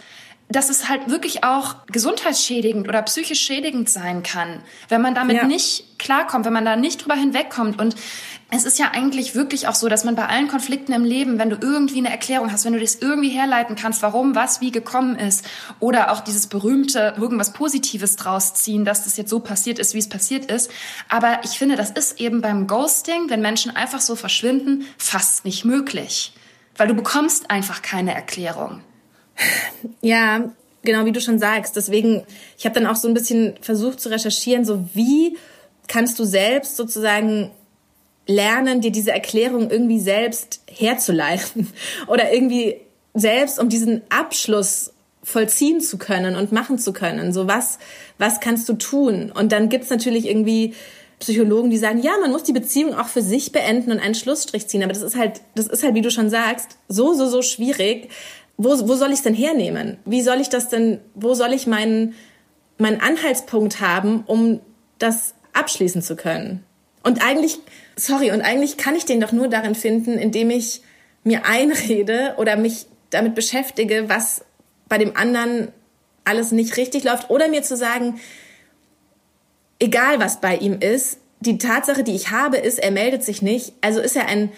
[0.51, 5.45] dass es halt wirklich auch gesundheitsschädigend oder psychisch schädigend sein kann, wenn man damit ja.
[5.45, 7.79] nicht klarkommt, wenn man da nicht drüber hinwegkommt.
[7.79, 7.95] Und
[8.49, 11.49] es ist ja eigentlich wirklich auch so, dass man bei allen Konflikten im Leben, wenn
[11.49, 15.15] du irgendwie eine Erklärung hast, wenn du das irgendwie herleiten kannst, warum was wie gekommen
[15.15, 15.45] ist,
[15.79, 19.99] oder auch dieses berühmte irgendwas Positives draus ziehen, dass das jetzt so passiert ist, wie
[19.99, 20.69] es passiert ist.
[21.07, 25.63] Aber ich finde, das ist eben beim Ghosting, wenn Menschen einfach so verschwinden, fast nicht
[25.63, 26.33] möglich.
[26.75, 28.81] Weil du bekommst einfach keine Erklärung.
[30.01, 30.51] Ja,
[30.83, 31.75] genau wie du schon sagst.
[31.75, 32.23] Deswegen,
[32.57, 35.37] ich habe dann auch so ein bisschen versucht zu recherchieren, so wie
[35.87, 37.51] kannst du selbst sozusagen
[38.27, 41.67] lernen, dir diese Erklärung irgendwie selbst herzuleiten
[42.07, 42.77] oder irgendwie
[43.13, 47.33] selbst um diesen Abschluss vollziehen zu können und machen zu können.
[47.33, 47.77] So was,
[48.17, 49.31] was kannst du tun?
[49.31, 50.73] Und dann gibt's natürlich irgendwie
[51.19, 54.67] Psychologen, die sagen, ja, man muss die Beziehung auch für sich beenden und einen Schlussstrich
[54.67, 54.81] ziehen.
[54.81, 58.09] Aber das ist halt, das ist halt, wie du schon sagst, so, so, so schwierig,
[58.63, 59.97] wo, wo soll ich es denn hernehmen?
[60.05, 62.13] Wie soll ich das denn, wo soll ich meinen,
[62.77, 64.59] meinen Anhaltspunkt haben, um
[64.99, 66.63] das abschließen zu können?
[67.03, 67.57] Und eigentlich,
[67.95, 70.81] sorry, und eigentlich kann ich den doch nur darin finden, indem ich
[71.23, 74.45] mir einrede oder mich damit beschäftige, was
[74.87, 75.69] bei dem anderen
[76.23, 78.19] alles nicht richtig läuft oder mir zu sagen,
[79.79, 83.73] egal was bei ihm ist, die Tatsache, die ich habe, ist, er meldet sich nicht.
[83.81, 84.51] Also ist er ein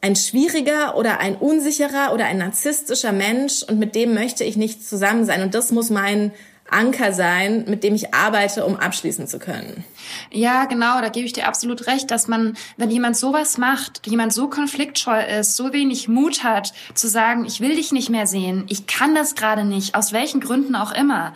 [0.00, 4.86] ein schwieriger oder ein unsicherer oder ein narzisstischer Mensch und mit dem möchte ich nicht
[4.86, 5.42] zusammen sein.
[5.42, 6.32] Und das muss mein
[6.70, 9.84] Anker sein, mit dem ich arbeite, um abschließen zu können.
[10.30, 14.32] Ja, genau, da gebe ich dir absolut recht, dass man, wenn jemand sowas macht, jemand
[14.32, 18.66] so konfliktscheu ist, so wenig Mut hat, zu sagen, ich will dich nicht mehr sehen,
[18.68, 21.32] ich kann das gerade nicht, aus welchen Gründen auch immer,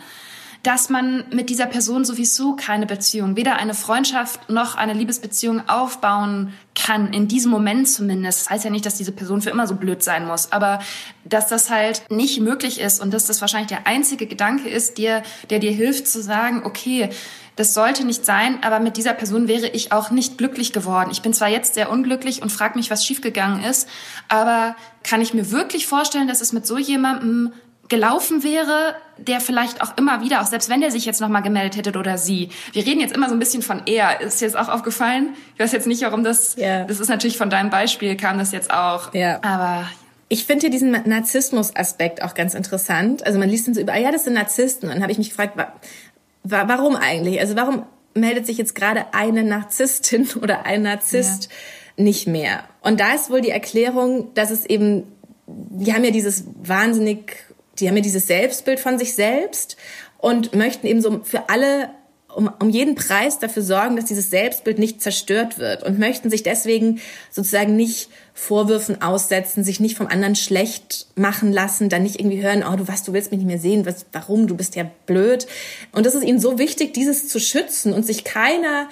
[0.63, 6.53] dass man mit dieser Person sowieso keine Beziehung, weder eine Freundschaft noch eine Liebesbeziehung aufbauen
[6.73, 8.41] kann, in diesem Moment zumindest.
[8.41, 10.79] Das heißt ja nicht, dass diese Person für immer so blöd sein muss, aber
[11.25, 15.23] dass das halt nicht möglich ist und dass das wahrscheinlich der einzige Gedanke ist, der,
[15.49, 17.09] der dir hilft zu sagen, okay,
[17.57, 21.09] das sollte nicht sein, aber mit dieser Person wäre ich auch nicht glücklich geworden.
[21.11, 23.87] Ich bin zwar jetzt sehr unglücklich und frage mich, was schiefgegangen ist,
[24.27, 27.53] aber kann ich mir wirklich vorstellen, dass es mit so jemandem
[27.89, 31.77] gelaufen wäre, der vielleicht auch immer wieder, auch selbst wenn der sich jetzt nochmal gemeldet
[31.77, 32.49] hätte oder sie.
[32.71, 34.21] Wir reden jetzt immer so ein bisschen von er.
[34.21, 35.35] Ist dir jetzt auch aufgefallen?
[35.53, 36.85] Ich weiß jetzt nicht, warum das, yeah.
[36.85, 39.13] das ist natürlich von deinem Beispiel kam das jetzt auch.
[39.13, 39.39] Ja.
[39.43, 39.85] Aber
[40.29, 43.25] ich finde hier diesen Narzissmus-Aspekt auch ganz interessant.
[43.25, 44.89] Also man liest dann so über, ah ja, das sind Narzissten.
[44.89, 45.73] Und dann habe ich mich gefragt, wa
[46.43, 47.39] wa warum eigentlich?
[47.39, 51.49] Also warum meldet sich jetzt gerade eine Narzisstin oder ein Narzisst
[51.97, 52.03] ja.
[52.03, 52.63] nicht mehr?
[52.81, 55.03] Und da ist wohl die Erklärung, dass es eben,
[55.47, 57.35] die haben ja dieses wahnsinnig
[57.79, 59.77] die haben ja dieses Selbstbild von sich selbst
[60.17, 61.89] und möchten eben so für alle
[62.35, 66.43] um, um jeden Preis dafür sorgen, dass dieses Selbstbild nicht zerstört wird und möchten sich
[66.43, 72.41] deswegen sozusagen nicht Vorwürfen aussetzen, sich nicht vom anderen schlecht machen lassen, dann nicht irgendwie
[72.41, 74.89] hören, oh du was, du willst mich nicht mehr sehen, was, warum, du bist ja
[75.05, 75.45] blöd.
[75.91, 78.89] Und das ist ihnen so wichtig, dieses zu schützen und sich keiner,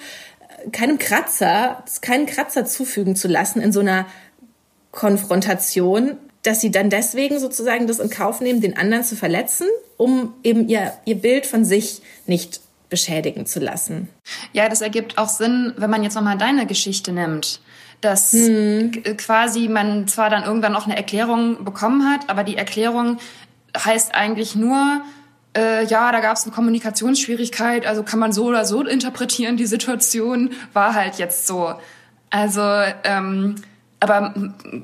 [0.70, 4.06] keinem Kratzer, keinen Kratzer zufügen zu lassen in so einer
[4.92, 10.34] Konfrontation, dass sie dann deswegen sozusagen das in Kauf nehmen, den anderen zu verletzen, um
[10.42, 14.08] eben ihr, ihr Bild von sich nicht beschädigen zu lassen.
[14.52, 17.60] Ja, das ergibt auch Sinn, wenn man jetzt nochmal deine Geschichte nimmt.
[18.00, 18.90] Dass hm.
[19.16, 23.18] quasi man zwar dann irgendwann noch eine Erklärung bekommen hat, aber die Erklärung
[23.78, 25.02] heißt eigentlich nur,
[25.56, 29.66] äh, ja, da gab es eine Kommunikationsschwierigkeit, also kann man so oder so interpretieren, die
[29.66, 31.74] Situation war halt jetzt so.
[32.30, 32.62] Also,
[33.04, 33.54] ähm,
[34.02, 34.34] aber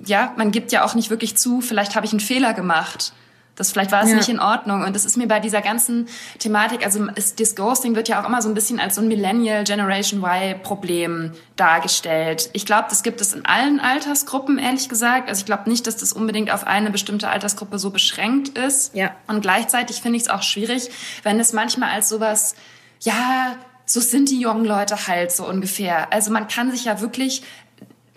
[0.05, 3.13] ja, man gibt ja auch nicht wirklich zu, vielleicht habe ich einen Fehler gemacht.
[3.57, 4.15] Das vielleicht war es ja.
[4.15, 4.85] nicht in Ordnung.
[4.85, 6.07] Und das ist mir bei dieser ganzen
[6.39, 9.09] Thematik, also ist, das Ghosting wird ja auch immer so ein bisschen als so ein
[9.09, 12.51] Millennial Generation Y Problem dargestellt.
[12.53, 15.29] Ich glaube, das gibt es in allen Altersgruppen, ehrlich gesagt.
[15.29, 18.95] Also ich glaube nicht, dass das unbedingt auf eine bestimmte Altersgruppe so beschränkt ist.
[18.95, 19.11] Ja.
[19.27, 20.91] Und gleichzeitig finde ich es auch schwierig,
[21.25, 22.55] wenn es manchmal als sowas,
[23.01, 26.13] ja, so sind die jungen Leute halt so ungefähr.
[26.13, 27.43] Also man kann sich ja wirklich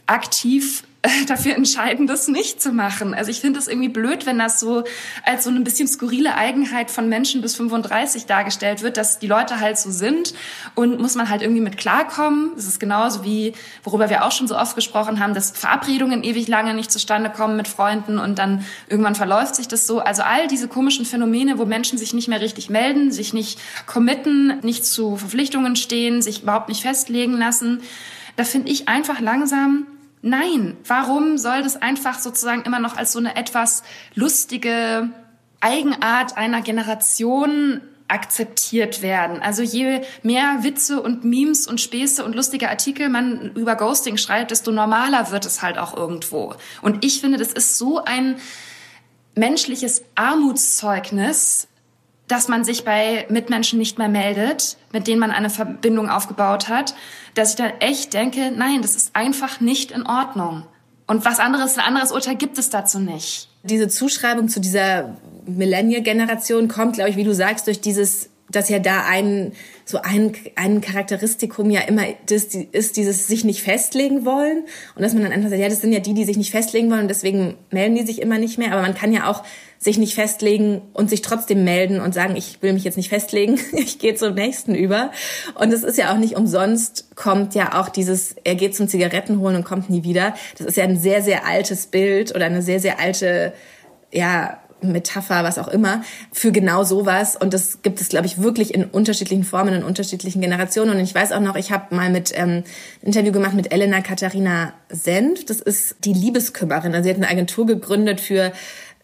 [0.05, 0.83] aktiv
[1.27, 3.13] dafür entscheiden, das nicht zu machen.
[3.13, 4.83] Also ich finde es irgendwie blöd, wenn das so
[5.23, 9.59] als so eine bisschen skurrile Eigenheit von Menschen bis 35 dargestellt wird, dass die Leute
[9.59, 10.33] halt so sind
[10.75, 12.51] und muss man halt irgendwie mit klarkommen.
[12.55, 16.47] Das ist genauso wie, worüber wir auch schon so oft gesprochen haben, dass Verabredungen ewig
[16.47, 19.99] lange nicht zustande kommen mit Freunden und dann irgendwann verläuft sich das so.
[19.99, 24.59] Also all diese komischen Phänomene, wo Menschen sich nicht mehr richtig melden, sich nicht committen,
[24.61, 27.81] nicht zu Verpflichtungen stehen, sich überhaupt nicht festlegen lassen,
[28.35, 29.87] da finde ich einfach langsam
[30.21, 35.09] Nein, warum soll das einfach sozusagen immer noch als so eine etwas lustige
[35.61, 37.81] Eigenart einer Generation
[38.11, 39.41] akzeptiert werden.
[39.41, 44.51] Also je mehr Witze und Memes und Späße und lustige Artikel man über Ghosting schreibt,
[44.51, 46.53] desto normaler wird es halt auch irgendwo.
[46.81, 48.35] Und ich finde, das ist so ein
[49.33, 51.69] menschliches Armutszeugnis,
[52.31, 56.95] dass man sich bei Mitmenschen nicht mehr meldet, mit denen man eine Verbindung aufgebaut hat,
[57.33, 60.63] dass ich dann echt denke, nein, das ist einfach nicht in Ordnung.
[61.07, 63.49] Und was anderes, ein anderes Urteil gibt es dazu nicht.
[63.63, 68.79] Diese Zuschreibung zu dieser Millennial-Generation kommt, glaube ich, wie du sagst, durch dieses, dass ja
[68.79, 69.53] da ein,
[69.85, 74.65] so ein, ein Charakteristikum ja immer das, ist, dieses sich nicht festlegen wollen.
[74.95, 76.89] Und dass man dann einfach sagt, ja, das sind ja die, die sich nicht festlegen
[76.91, 78.71] wollen und deswegen melden die sich immer nicht mehr.
[78.71, 79.43] Aber man kann ja auch
[79.81, 83.59] sich nicht festlegen und sich trotzdem melden und sagen, ich will mich jetzt nicht festlegen,
[83.73, 85.11] ich gehe zum nächsten über.
[85.55, 89.39] Und es ist ja auch nicht umsonst, kommt ja auch dieses, er geht zum Zigaretten
[89.39, 90.35] holen und kommt nie wieder.
[90.57, 93.53] Das ist ja ein sehr, sehr altes Bild oder eine sehr, sehr alte,
[94.11, 97.35] ja, Metapher, was auch immer, für genau sowas.
[97.35, 100.91] Und das gibt es, glaube ich, wirklich in unterschiedlichen Formen, in unterschiedlichen Generationen.
[100.91, 102.63] Und ich weiß auch noch, ich habe mal mit ähm,
[103.01, 105.45] Interview gemacht mit Elena Katharina Senf.
[105.45, 106.93] Das ist die Liebeskümmerin.
[106.93, 108.51] Also sie hat eine Agentur gegründet für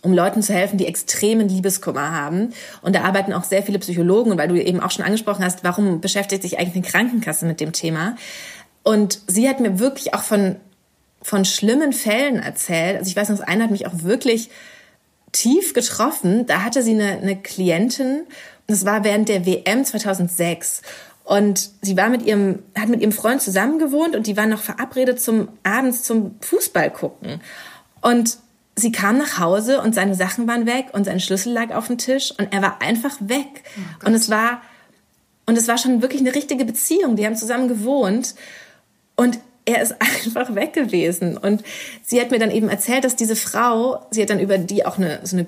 [0.02, 2.54] um Leuten zu helfen, die extremen Liebeskummer haben.
[2.82, 4.32] Und da arbeiten auch sehr viele Psychologen.
[4.32, 7.60] Und weil du eben auch schon angesprochen hast, warum beschäftigt sich eigentlich eine Krankenkasse mit
[7.60, 8.16] dem Thema?
[8.84, 10.56] Und sie hat mir wirklich auch von,
[11.22, 12.98] von schlimmen Fällen erzählt.
[12.98, 14.50] Also ich weiß noch, einer hat mich auch wirklich
[15.32, 16.46] tief getroffen.
[16.46, 18.24] Da hatte sie eine, eine Klientin,
[18.68, 20.82] das war während der WM 2006.
[21.24, 24.62] Und sie war mit ihrem, hat mit ihrem Freund zusammen gewohnt und die waren noch
[24.62, 27.42] verabredet zum abends zum Fußball gucken.
[28.02, 28.38] Und
[28.76, 31.98] sie kam nach Hause und seine Sachen waren weg und sein Schlüssel lag auf dem
[31.98, 33.63] Tisch und er war einfach weg.
[34.04, 34.62] Oh und es war,
[35.46, 37.16] und es war schon wirklich eine richtige Beziehung.
[37.18, 38.36] Die haben zusammen gewohnt
[39.16, 41.38] und er ist einfach weg gewesen.
[41.38, 41.63] Und
[42.03, 44.97] sie hat mir dann eben erzählt, dass diese Frau, sie hat dann über die auch
[44.97, 45.45] eine, so eine,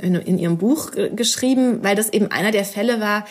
[0.00, 3.26] ähm, in, ihrem Buch geschrieben, weil das eben einer der Fälle war,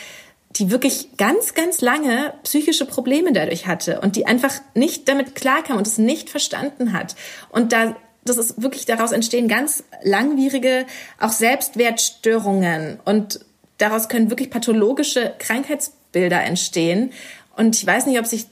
[0.57, 5.77] die wirklich ganz, ganz lange psychische Probleme dadurch hatte und die einfach nicht damit klarkam
[5.77, 7.15] und es nicht verstanden hat.
[7.49, 7.95] Und da
[8.25, 10.85] das ist wirklich daraus entstehen ganz langwierige,
[11.17, 13.39] auch Selbstwertstörungen und
[13.77, 17.11] daraus können wirklich pathologische Krankheitsbilder entstehen.
[17.55, 18.45] Und ich weiß nicht, ob sich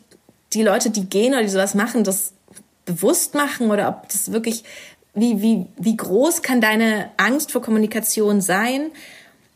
[0.56, 2.34] die Leute, die gehen oder die sowas machen, das
[2.86, 4.64] bewusst machen oder ob das wirklich,
[5.14, 8.92] wie, wie, wie groß kann deine Angst vor Kommunikation sein,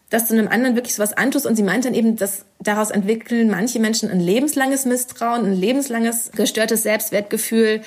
[0.09, 1.45] dass du einem anderen wirklich sowas antust.
[1.45, 6.31] Und sie meint dann eben, dass daraus entwickeln manche Menschen ein lebenslanges Misstrauen, ein lebenslanges
[6.35, 7.81] gestörtes Selbstwertgefühl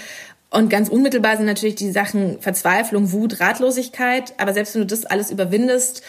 [0.53, 4.35] und ganz unmittelbar sind natürlich die Sachen Verzweiflung, Wut, Ratlosigkeit.
[4.37, 6.03] Aber selbst wenn du das alles überwindest,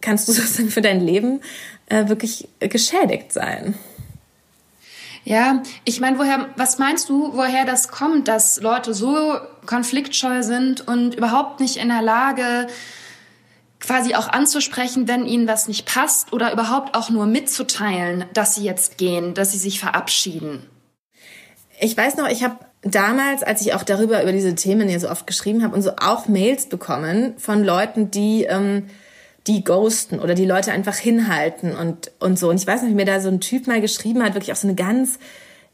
[0.00, 1.40] kannst du sozusagen für dein Leben
[1.88, 3.74] äh, wirklich geschädigt sein.
[5.24, 10.86] Ja, ich meine, woher, was meinst du, woher das kommt, dass Leute so konfliktscheu sind
[10.86, 12.66] und überhaupt nicht in der Lage,
[13.80, 18.64] quasi auch anzusprechen, wenn ihnen was nicht passt oder überhaupt auch nur mitzuteilen, dass sie
[18.64, 20.66] jetzt gehen, dass sie sich verabschieden?
[21.80, 25.10] Ich weiß noch, ich habe damals, als ich auch darüber, über diese Themen ja so
[25.10, 28.86] oft geschrieben habe und so auch Mails bekommen von Leuten, die, ähm,
[29.46, 32.48] die ghosten oder die Leute einfach hinhalten und, und so.
[32.48, 34.56] Und ich weiß noch, wie mir da so ein Typ mal geschrieben hat, wirklich auch
[34.56, 35.18] so eine ganz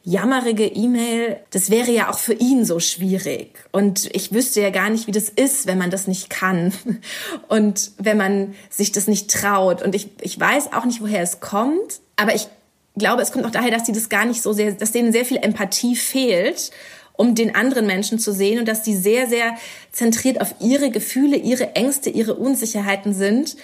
[0.03, 3.59] jammerige E-Mail, das wäre ja auch für ihn so schwierig.
[3.71, 6.73] Und ich wüsste ja gar nicht, wie das ist, wenn man das nicht kann
[7.49, 9.83] und wenn man sich das nicht traut.
[9.83, 12.49] Und ich, ich weiß auch nicht, woher es kommt, aber ich
[12.97, 15.25] glaube, es kommt auch daher, dass sie das gar nicht so sehr, dass denen sehr
[15.25, 16.71] viel Empathie fehlt
[17.21, 19.55] um den anderen Menschen zu sehen und dass die sehr, sehr
[19.93, 23.59] zentriert auf ihre Gefühle, ihre Ängste, ihre Unsicherheiten sind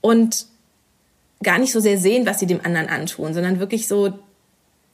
[0.00, 0.46] und
[1.42, 4.18] gar nicht so sehr sehen, was sie dem anderen antun, sondern wirklich so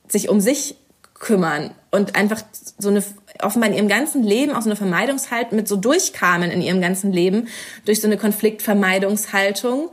[0.08, 0.74] sich um sich
[1.14, 2.42] kümmern und einfach
[2.78, 3.04] so eine
[3.40, 7.12] offenbar in ihrem ganzen Leben auch so eine Vermeidungshaltung mit so durchkamen in ihrem ganzen
[7.12, 7.46] Leben
[7.84, 9.90] durch so eine Konfliktvermeidungshaltung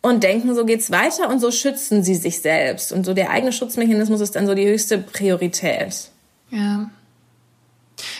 [0.00, 3.52] und denken, so geht's weiter und so schützen sie sich selbst und so der eigene
[3.52, 6.08] Schutzmechanismus ist dann so die höchste Priorität.
[6.48, 6.90] Ja.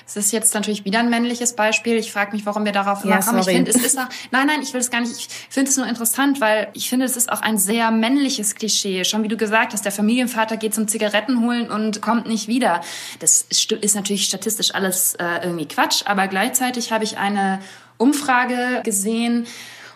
[0.06, 1.96] Es ist jetzt natürlich wieder ein männliches Beispiel.
[1.96, 3.40] Ich frage mich, warum wir darauf ja, kommen.
[3.40, 5.12] Ich finde, es ist auch, nein, nein, ich will es gar nicht.
[5.16, 9.04] Ich finde es nur interessant, weil ich finde, es ist auch ein sehr männliches Klischee.
[9.04, 12.80] Schon wie du gesagt hast, der Familienvater geht zum Zigaretten holen und kommt nicht wieder.
[13.18, 17.60] Das ist natürlich statistisch alles äh, irgendwie Quatsch, aber gleichzeitig habe ich eine
[17.98, 19.46] Umfrage gesehen,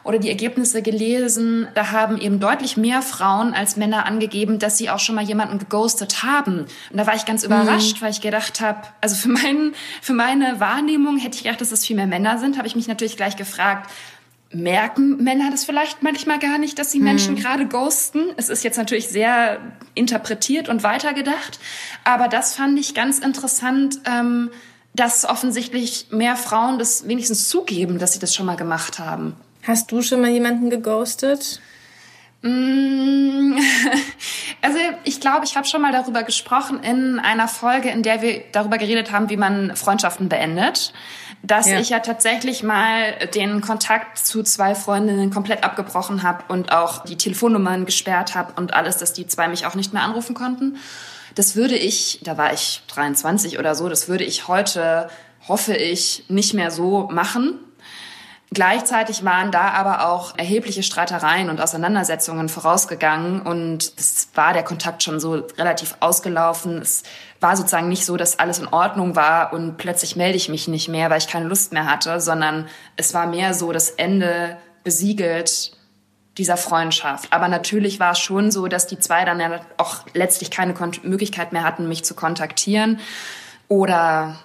[0.05, 4.90] oder die Ergebnisse gelesen, da haben eben deutlich mehr Frauen als Männer angegeben, dass sie
[4.90, 6.61] auch schon mal jemanden geghostet haben.
[6.90, 7.47] Und da war ich ganz mhm.
[7.47, 11.73] überrascht, weil ich gedacht habe, also für, meinen, für meine Wahrnehmung hätte ich gedacht, dass
[11.73, 13.90] es viel mehr Männer sind, habe ich mich natürlich gleich gefragt,
[14.53, 17.05] merken Männer das vielleicht manchmal gar nicht, dass sie mhm.
[17.05, 18.27] Menschen gerade ghosten.
[18.37, 19.59] Es ist jetzt natürlich sehr
[19.95, 21.59] interpretiert und weitergedacht,
[22.05, 24.51] aber das fand ich ganz interessant, ähm,
[24.95, 29.35] dass offensichtlich mehr Frauen das wenigstens zugeben, dass sie das schon mal gemacht haben.
[29.66, 31.61] Hast du schon mal jemanden geghostet?
[32.42, 33.57] Mm,
[34.62, 38.44] also ich glaube, ich habe schon mal darüber gesprochen in einer Folge, in der wir
[38.53, 40.92] darüber geredet haben, wie man Freundschaften beendet.
[41.42, 41.79] Dass ja.
[41.79, 47.16] ich ja tatsächlich mal den Kontakt zu zwei Freundinnen komplett abgebrochen habe und auch die
[47.16, 50.77] Telefonnummern gesperrt habe und alles, dass die zwei mich auch nicht mehr anrufen konnten.
[51.35, 55.09] Das würde ich, da war ich 23 oder so, das würde ich heute,
[55.48, 57.59] hoffe ich, nicht mehr so machen
[58.55, 65.03] Gleichzeitig waren da aber auch erhebliche Streitereien und Auseinandersetzungen vorausgegangen und es war der Kontakt
[65.03, 66.79] schon so relativ ausgelaufen.
[66.81, 67.03] Es
[67.40, 70.88] war sozusagen nicht so, dass alles in Ordnung war und plötzlich melde ich mich nicht
[70.88, 75.73] mehr, weil ich keine Lust mehr hatte, sondern es war mehr so das Ende besiegelt
[76.38, 77.33] dieser Freundschaft.
[77.33, 81.53] Aber natürlich war es schon so, dass die zwei dann ja auch letztlich keine Möglichkeit
[81.53, 83.01] mehr hatten, mich zu kontaktieren
[83.67, 84.37] oder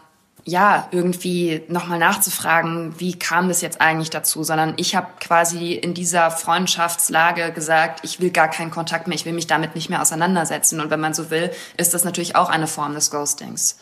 [0.49, 5.93] ja, irgendwie nochmal nachzufragen, wie kam das jetzt eigentlich dazu, sondern ich habe quasi in
[5.93, 10.01] dieser Freundschaftslage gesagt, ich will gar keinen Kontakt mehr, ich will mich damit nicht mehr
[10.01, 10.81] auseinandersetzen.
[10.81, 13.77] Und wenn man so will, ist das natürlich auch eine Form des Ghostings.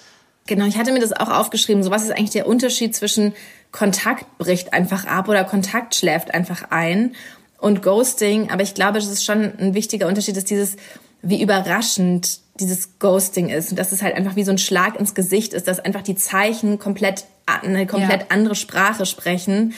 [0.45, 1.83] Genau, ich hatte mir das auch aufgeschrieben.
[1.83, 3.33] So was ist eigentlich der Unterschied zwischen
[3.71, 7.15] Kontakt bricht einfach ab oder Kontakt schläft einfach ein
[7.57, 8.51] und Ghosting.
[8.51, 10.75] Aber ich glaube, das ist schon ein wichtiger Unterschied, dass dieses,
[11.21, 15.13] wie überraschend dieses Ghosting ist und dass es halt einfach wie so ein Schlag ins
[15.13, 18.27] Gesicht ist, dass einfach die Zeichen komplett eine komplett ja.
[18.29, 19.73] andere Sprache sprechen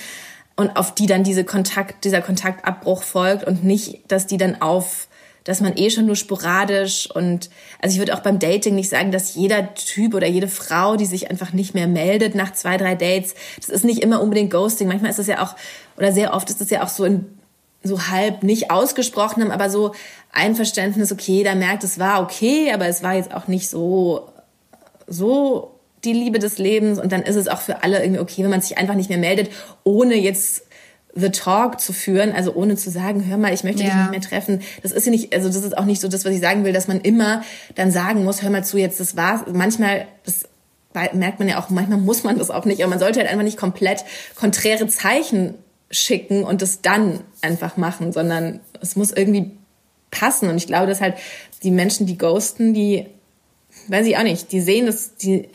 [0.56, 5.08] und auf die dann diese Kontakt, dieser Kontaktabbruch folgt und nicht, dass die dann auf
[5.46, 7.50] dass man eh schon nur sporadisch und
[7.82, 11.08] also ich würde auch beim Dating nicht sagen, dass jeder Typ oder jede Frau, die
[11.08, 14.88] sich einfach nicht mehr meldet nach zwei, drei Dates, das ist nicht immer unbedingt Ghosting.
[14.88, 15.56] Manchmal ist es ja auch
[15.98, 17.39] oder sehr oft ist es ja auch so in
[17.84, 19.94] so halb nicht ausgesprochenem, aber so
[20.32, 24.30] Einverständnis, okay, da merkt, es war okay, aber es war jetzt auch nicht so,
[25.08, 28.52] so die Liebe des Lebens und dann ist es auch für alle irgendwie okay, wenn
[28.52, 29.50] man sich einfach nicht mehr meldet,
[29.84, 30.64] ohne jetzt
[31.16, 33.90] the talk zu führen, also ohne zu sagen, hör mal, ich möchte ja.
[33.90, 34.62] dich nicht mehr treffen.
[34.84, 36.74] Das ist ja nicht, also das ist auch nicht so das, was ich sagen will,
[36.74, 37.44] dass man immer
[37.76, 39.42] dann sagen muss, hör mal zu, jetzt das war's.
[39.52, 40.48] Manchmal, das
[41.14, 43.44] merkt man ja auch, manchmal muss man das auch nicht, aber man sollte halt einfach
[43.44, 45.56] nicht komplett konträre Zeichen
[45.92, 49.52] schicken und das dann einfach machen, sondern es muss irgendwie
[50.12, 50.50] passen.
[50.50, 51.16] Und ich glaube, dass halt
[51.64, 53.08] die Menschen, die ghosten, die,
[53.88, 55.50] weiß ich auch nicht, die sehen dass die,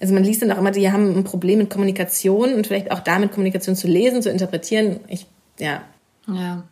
[0.00, 3.00] also man liest dann auch immer, die haben ein Problem mit Kommunikation und vielleicht auch
[3.00, 5.00] damit Kommunikation zu lesen, zu interpretieren.
[5.08, 5.26] Ich,
[5.58, 5.82] ja.
[6.26, 6.64] Ja.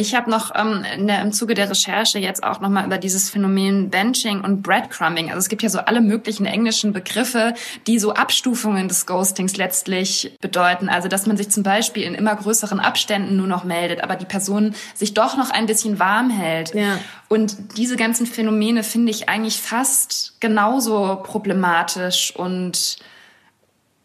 [0.00, 3.28] Ich habe noch ähm, in der, im Zuge der Recherche jetzt auch nochmal über dieses
[3.28, 5.28] Phänomen Benching und Breadcrumbing.
[5.28, 7.52] Also es gibt ja so alle möglichen englischen Begriffe,
[7.86, 10.88] die so Abstufungen des Ghostings letztlich bedeuten.
[10.88, 14.24] Also dass man sich zum Beispiel in immer größeren Abständen nur noch meldet, aber die
[14.24, 16.74] Person sich doch noch ein bisschen warm hält.
[16.74, 16.98] Ja.
[17.28, 22.96] Und diese ganzen Phänomene finde ich eigentlich fast genauso problematisch und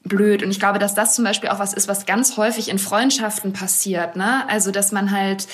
[0.05, 0.43] blöd.
[0.43, 3.51] Und ich glaube, dass das zum Beispiel auch was ist, was ganz häufig in Freundschaften
[3.51, 4.15] passiert.
[4.15, 4.47] Ne?
[4.47, 5.47] Also, dass man halt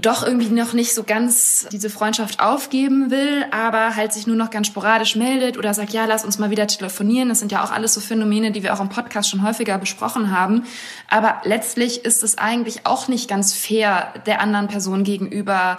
[0.00, 4.50] doch irgendwie noch nicht so ganz diese Freundschaft aufgeben will, aber halt sich nur noch
[4.50, 7.28] ganz sporadisch meldet oder sagt, ja, lass uns mal wieder telefonieren.
[7.28, 10.30] Das sind ja auch alles so Phänomene, die wir auch im Podcast schon häufiger besprochen
[10.30, 10.64] haben.
[11.08, 15.78] Aber letztlich ist es eigentlich auch nicht ganz fair der anderen Person gegenüber,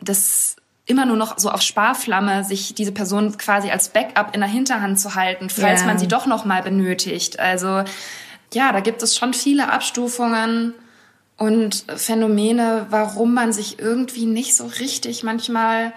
[0.00, 0.56] das
[0.88, 4.98] immer nur noch so auf Sparflamme, sich diese Person quasi als Backup in der Hinterhand
[4.98, 5.86] zu halten, falls ja.
[5.86, 7.38] man sie doch noch mal benötigt.
[7.38, 7.84] Also
[8.54, 10.74] ja, da gibt es schon viele Abstufungen
[11.36, 15.92] und Phänomene, warum man sich irgendwie nicht so richtig manchmal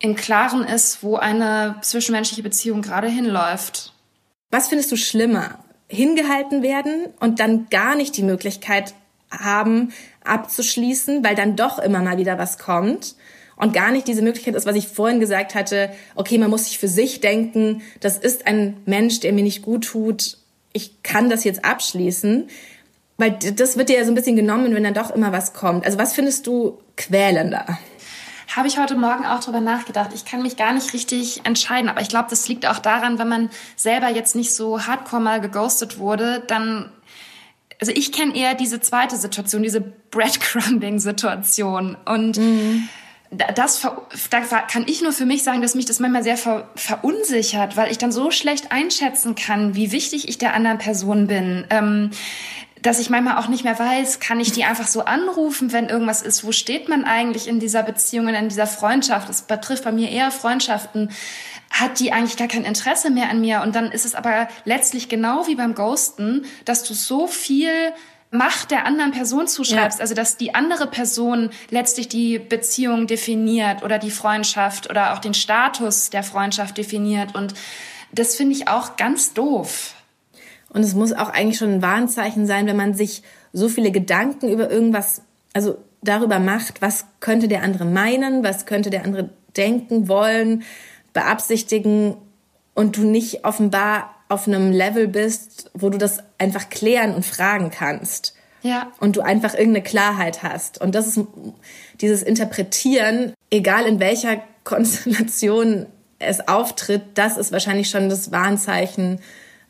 [0.00, 3.92] im Klaren ist, wo eine zwischenmenschliche Beziehung gerade hinläuft.
[4.50, 5.60] Was findest du schlimmer?
[5.86, 8.94] Hingehalten werden und dann gar nicht die Möglichkeit
[9.30, 9.92] haben,
[10.24, 13.14] abzuschließen, weil dann doch immer mal wieder was kommt
[13.56, 16.78] und gar nicht diese Möglichkeit ist, was ich vorhin gesagt hatte, okay, man muss sich
[16.78, 20.38] für sich denken, das ist ein Mensch, der mir nicht gut tut,
[20.72, 22.48] ich kann das jetzt abschließen,
[23.18, 25.84] weil das wird dir ja so ein bisschen genommen, wenn dann doch immer was kommt.
[25.84, 27.78] Also was findest du quälender?
[28.56, 30.10] Habe ich heute Morgen auch drüber nachgedacht.
[30.14, 33.28] Ich kann mich gar nicht richtig entscheiden, aber ich glaube, das liegt auch daran, wenn
[33.28, 36.90] man selber jetzt nicht so hardcore mal geghostet wurde, dann
[37.80, 42.88] also ich kenne eher diese zweite Situation, diese Breadcrumbing-Situation und mhm
[43.32, 43.80] das
[44.30, 47.90] da kann ich nur für mich sagen, dass mich das manchmal sehr ver, verunsichert, weil
[47.90, 51.64] ich dann so schlecht einschätzen kann, wie wichtig ich der anderen Person bin.
[51.70, 52.10] Ähm,
[52.82, 56.20] dass ich manchmal auch nicht mehr weiß, kann ich die einfach so anrufen, wenn irgendwas
[56.20, 56.44] ist?
[56.44, 59.28] Wo steht man eigentlich in dieser Beziehung, in dieser Freundschaft?
[59.28, 61.10] Das betrifft bei mir eher Freundschaften.
[61.70, 63.62] Hat die eigentlich gar kein Interesse mehr an mir?
[63.62, 67.70] Und dann ist es aber letztlich genau wie beim Ghosten, dass du so viel
[68.34, 70.02] Macht der anderen Person zuschreibst, ja.
[70.02, 75.34] also dass die andere Person letztlich die Beziehung definiert oder die Freundschaft oder auch den
[75.34, 77.54] Status der Freundschaft definiert und
[78.12, 79.94] das finde ich auch ganz doof.
[80.68, 84.48] Und es muss auch eigentlich schon ein Warnzeichen sein, wenn man sich so viele Gedanken
[84.48, 90.08] über irgendwas, also darüber macht, was könnte der andere meinen, was könnte der andere denken,
[90.08, 90.62] wollen,
[91.12, 92.16] beabsichtigen
[92.74, 97.70] und du nicht offenbar auf einem Level bist, wo du das einfach klären und fragen
[97.70, 98.34] kannst.
[98.62, 98.92] Ja.
[99.00, 100.80] Und du einfach irgendeine Klarheit hast.
[100.80, 101.20] Und das ist
[102.00, 105.86] dieses Interpretieren, egal in welcher Konstellation
[106.18, 109.20] es auftritt, das ist wahrscheinlich schon das Warnzeichen,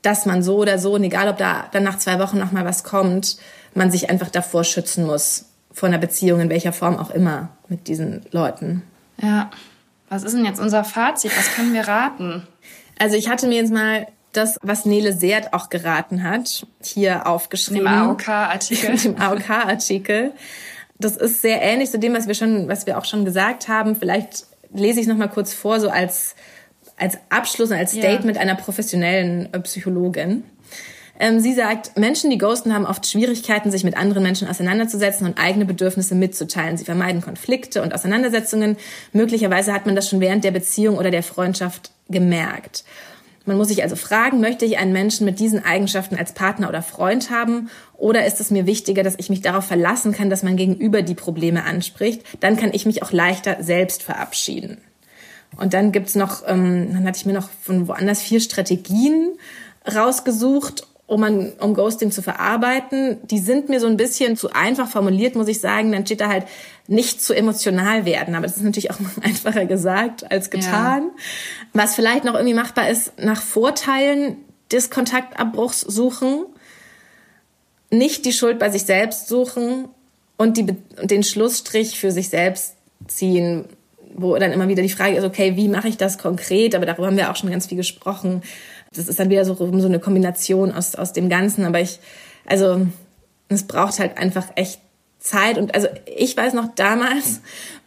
[0.03, 2.64] dass man so oder so, und egal ob da dann nach zwei Wochen noch mal
[2.64, 3.38] was kommt,
[3.75, 7.88] man sich einfach davor schützen muss, vor einer Beziehung, in welcher Form auch immer, mit
[7.88, 8.83] diesen Leuten.
[9.20, 9.51] Ja.
[10.11, 11.33] Was ist denn jetzt unser Fazit?
[11.38, 12.46] Was können wir raten?
[12.98, 17.87] Also ich hatte mir jetzt mal das, was Nele Seert auch geraten hat, hier aufgeschrieben.
[17.87, 19.07] Im AOK-Artikel.
[19.07, 20.33] Im AOK-Artikel.
[20.99, 23.97] Das ist sehr ähnlich zu dem, was wir schon, was wir auch schon gesagt haben.
[23.97, 26.35] Vielleicht lese ich es nochmal kurz vor, so als,
[26.97, 28.42] als Abschluss, als Statement ja.
[28.42, 30.45] einer professionellen äh, Psychologin.
[31.21, 35.38] Ähm, sie sagt, Menschen, die ghosten, haben oft Schwierigkeiten, sich mit anderen Menschen auseinanderzusetzen und
[35.38, 36.77] eigene Bedürfnisse mitzuteilen.
[36.77, 38.77] Sie vermeiden Konflikte und Auseinandersetzungen.
[39.12, 42.85] Möglicherweise hat man das schon während der Beziehung oder der Freundschaft gemerkt.
[43.44, 46.83] Man muss sich also fragen, möchte ich einen Menschen mit diesen Eigenschaften als Partner oder
[46.83, 50.57] Freund haben oder ist es mir wichtiger, dass ich mich darauf verlassen kann, dass man
[50.57, 52.22] gegenüber die Probleme anspricht?
[52.40, 54.78] Dann kann ich mich auch leichter selbst verabschieden.
[55.57, 59.33] Und dann gibt's noch, ähm, dann hatte ich mir noch von woanders vier Strategien
[59.92, 63.18] rausgesucht, um, man, um Ghosting zu verarbeiten.
[63.25, 65.92] Die sind mir so ein bisschen zu einfach formuliert, muss ich sagen.
[65.92, 66.46] Dann steht da halt
[66.88, 68.35] nicht zu emotional werden.
[68.35, 71.03] Aber das ist natürlich auch einfacher gesagt als getan.
[71.03, 71.22] Ja.
[71.75, 74.37] Was vielleicht noch irgendwie machbar ist, nach Vorteilen
[74.70, 76.46] des Kontaktabbruchs suchen,
[77.90, 79.88] nicht die Schuld bei sich selbst suchen
[80.38, 80.64] und die,
[81.03, 83.66] den Schlussstrich für sich selbst ziehen,
[84.14, 86.75] wo dann immer wieder die Frage ist, okay, wie mache ich das konkret?
[86.75, 88.42] Aber darüber haben wir auch schon ganz viel gesprochen.
[88.94, 91.64] Das ist dann wieder so, so eine Kombination aus, aus dem Ganzen.
[91.64, 92.00] Aber ich,
[92.46, 92.87] also,
[93.48, 94.81] es braucht halt einfach echt
[95.18, 95.59] Zeit.
[95.59, 97.40] Und also, ich weiß noch damals,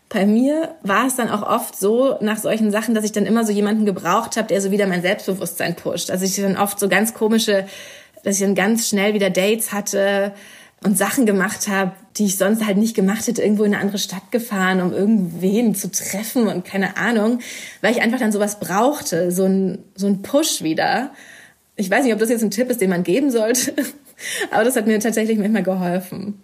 [0.09, 3.43] bei mir war es dann auch oft so nach solchen Sachen, dass ich dann immer
[3.43, 6.11] so jemanden gebraucht habe, der so wieder mein Selbstbewusstsein pusht.
[6.11, 7.65] Also ich dann oft so ganz komische,
[8.23, 10.33] dass ich dann ganz schnell wieder Dates hatte
[10.83, 13.97] und Sachen gemacht habe, die ich sonst halt nicht gemacht hätte, irgendwo in eine andere
[13.97, 17.39] Stadt gefahren, um irgendwen zu treffen und keine Ahnung,
[17.81, 21.11] weil ich einfach dann sowas brauchte, so ein, so ein Push wieder.
[21.75, 23.73] Ich weiß nicht, ob das jetzt ein Tipp ist, den man geben sollte,
[24.51, 26.41] aber das hat mir tatsächlich manchmal geholfen.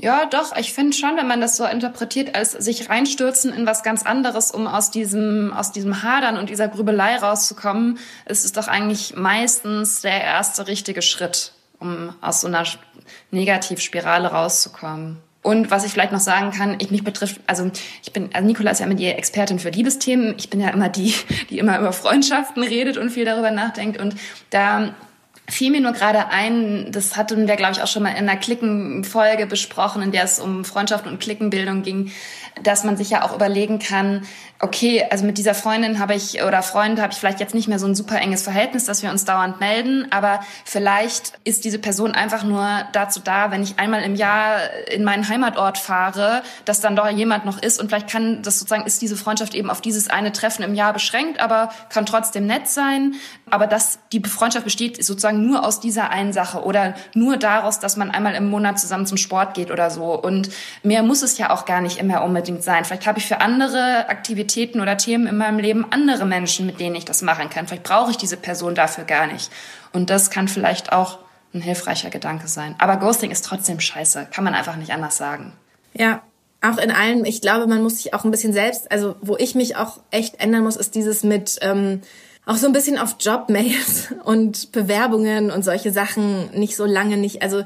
[0.00, 3.82] Ja, doch, ich finde schon, wenn man das so interpretiert, als sich reinstürzen in was
[3.82, 8.68] ganz anderes, um aus diesem, aus diesem Hadern und dieser Grübelei rauszukommen, ist es doch
[8.68, 12.64] eigentlich meistens der erste richtige Schritt, um aus so einer
[13.30, 15.18] Negativspirale rauszukommen.
[15.42, 17.70] Und was ich vielleicht noch sagen kann, ich mich betrifft, also
[18.02, 20.34] ich bin, also Nicola ist ja immer die Expertin für Liebesthemen.
[20.36, 21.14] Ich bin ja immer die,
[21.50, 24.00] die immer über Freundschaften redet und viel darüber nachdenkt.
[24.00, 24.14] Und
[24.50, 24.94] da
[25.48, 28.36] fiel mir nur gerade ein, das hatten wir, glaube ich, auch schon mal in einer
[28.36, 32.12] Klickenfolge besprochen, in der es um Freundschaft und Klickenbildung ging,
[32.62, 34.26] dass man sich ja auch überlegen kann,
[34.60, 37.78] okay, also mit dieser Freundin habe ich oder Freund habe ich vielleicht jetzt nicht mehr
[37.78, 42.12] so ein super enges Verhältnis, dass wir uns dauernd melden, aber vielleicht ist diese Person
[42.12, 44.58] einfach nur dazu da, wenn ich einmal im Jahr
[44.90, 48.84] in meinen Heimatort fahre, dass dann doch jemand noch ist und vielleicht kann das sozusagen
[48.84, 52.66] ist diese Freundschaft eben auf dieses eine Treffen im Jahr beschränkt, aber kann trotzdem nett
[52.66, 53.14] sein,
[53.50, 57.96] aber dass die Freundschaft besteht sozusagen nur aus dieser einen Sache oder nur daraus, dass
[57.96, 60.50] man einmal im Monat zusammen zum Sport geht oder so und
[60.82, 62.84] mehr muss es ja auch gar nicht immer unbedingt sein.
[62.84, 66.80] Vielleicht habe ich für andere Aktivitäten Aktivitäten oder Themen in meinem Leben andere Menschen, mit
[66.80, 67.66] denen ich das machen kann.
[67.66, 69.50] Vielleicht brauche ich diese Person dafür gar nicht.
[69.92, 71.18] Und das kann vielleicht auch
[71.52, 72.74] ein hilfreicher Gedanke sein.
[72.78, 74.28] Aber Ghosting ist trotzdem scheiße.
[74.32, 75.52] Kann man einfach nicht anders sagen.
[75.92, 76.22] Ja,
[76.62, 79.54] auch in allem, ich glaube, man muss sich auch ein bisschen selbst, also wo ich
[79.54, 82.00] mich auch echt ändern muss, ist dieses mit ähm,
[82.46, 87.42] auch so ein bisschen auf Jobmails und Bewerbungen und solche Sachen nicht so lange nicht.
[87.42, 87.64] Also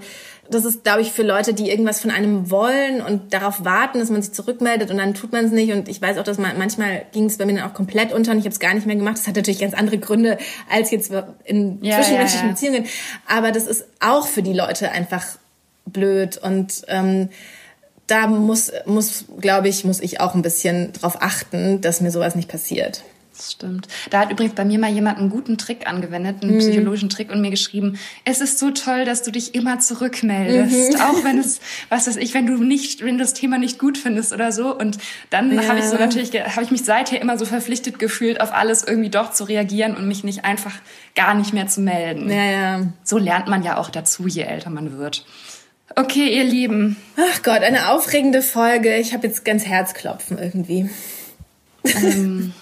[0.54, 4.10] das ist, glaube ich, für Leute, die irgendwas von einem wollen und darauf warten, dass
[4.10, 5.72] man sich zurückmeldet und dann tut man es nicht.
[5.72, 8.32] Und ich weiß auch, dass man manchmal ging es bei mir dann auch komplett unter
[8.32, 9.18] und ich habe es gar nicht mehr gemacht.
[9.18, 10.38] Das hat natürlich ganz andere Gründe
[10.70, 11.12] als jetzt
[11.44, 12.52] in ja, zwischenmenschlichen ja, ja.
[12.52, 12.86] Beziehungen.
[13.26, 15.24] Aber das ist auch für die Leute einfach
[15.86, 17.28] blöd und ähm,
[18.06, 22.34] da muss, muss glaube ich, muss ich auch ein bisschen drauf achten, dass mir sowas
[22.34, 23.02] nicht passiert.
[23.34, 23.88] Das stimmt.
[24.10, 26.58] Da hat übrigens bei mir mal jemand einen guten Trick angewendet, einen mhm.
[26.58, 31.00] psychologischen Trick und mir geschrieben, es ist so toll, dass du dich immer zurückmeldest, mhm.
[31.00, 33.96] auch wenn es, was weiß ich, wenn du nicht, wenn du das Thema nicht gut
[33.96, 34.76] findest oder so.
[34.76, 34.98] Und
[35.30, 35.66] dann ja.
[35.66, 39.10] habe ich so natürlich, habe ich mich seither immer so verpflichtet gefühlt, auf alles irgendwie
[39.10, 40.74] doch zu reagieren und mich nicht einfach
[41.14, 42.30] gar nicht mehr zu melden.
[42.30, 42.86] Ja, ja.
[43.02, 45.24] So lernt man ja auch dazu, je älter man wird.
[45.96, 46.96] Okay, ihr Lieben.
[47.16, 48.96] Ach Gott, eine aufregende Folge.
[48.96, 50.90] Ich habe jetzt ganz Herzklopfen irgendwie.
[51.84, 52.52] Ähm,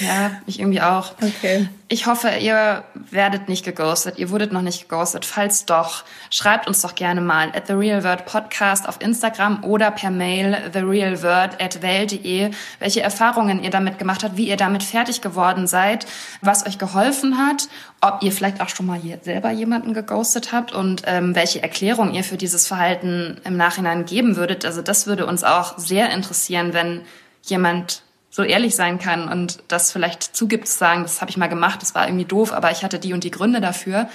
[0.00, 1.14] ja, ich irgendwie auch.
[1.20, 1.68] Okay.
[1.88, 4.18] Ich hoffe, ihr werdet nicht geghostet.
[4.18, 5.24] Ihr wurdet noch nicht geghostet.
[5.24, 9.92] Falls doch, schreibt uns doch gerne mal at The Real Word Podcast auf Instagram oder
[9.92, 15.20] per Mail therealword at well.de, welche Erfahrungen ihr damit gemacht habt, wie ihr damit fertig
[15.20, 16.06] geworden seid,
[16.40, 17.68] was euch geholfen hat,
[18.00, 22.24] ob ihr vielleicht auch schon mal selber jemanden geghostet habt und ähm, welche Erklärung ihr
[22.24, 24.64] für dieses Verhalten im Nachhinein geben würdet.
[24.64, 27.02] Also das würde uns auch sehr interessieren, wenn
[27.42, 28.02] jemand
[28.36, 31.80] so ehrlich sein kann und das vielleicht zugibt, zu sagen, das habe ich mal gemacht,
[31.80, 34.10] das war irgendwie doof, aber ich hatte die und die Gründe dafür.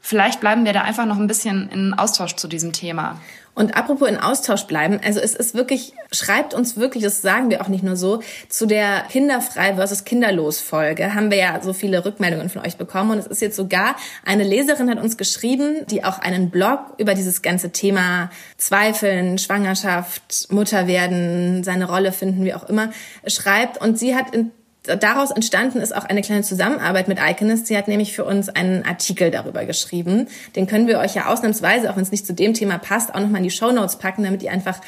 [0.00, 3.20] Vielleicht bleiben wir da einfach noch ein bisschen in Austausch zu diesem Thema.
[3.54, 7.60] Und apropos in Austausch bleiben, also es ist wirklich, schreibt uns wirklich, das sagen wir
[7.60, 12.04] auch nicht nur so, zu der Kinderfrei versus Kinderlos Folge haben wir ja so viele
[12.04, 13.10] Rückmeldungen von euch bekommen.
[13.10, 17.14] Und es ist jetzt sogar eine Leserin hat uns geschrieben, die auch einen Blog über
[17.14, 22.90] dieses ganze Thema Zweifeln, Schwangerschaft, Mutter werden, seine Rolle finden, wie auch immer,
[23.26, 23.80] schreibt.
[23.80, 24.52] Und sie hat in
[24.96, 27.66] daraus entstanden ist auch eine kleine Zusammenarbeit mit Iconist.
[27.66, 30.28] Sie hat nämlich für uns einen Artikel darüber geschrieben.
[30.56, 33.20] Den können wir euch ja ausnahmsweise, auch wenn es nicht zu dem Thema passt, auch
[33.20, 34.80] nochmal in die Show Notes packen, damit ihr einfach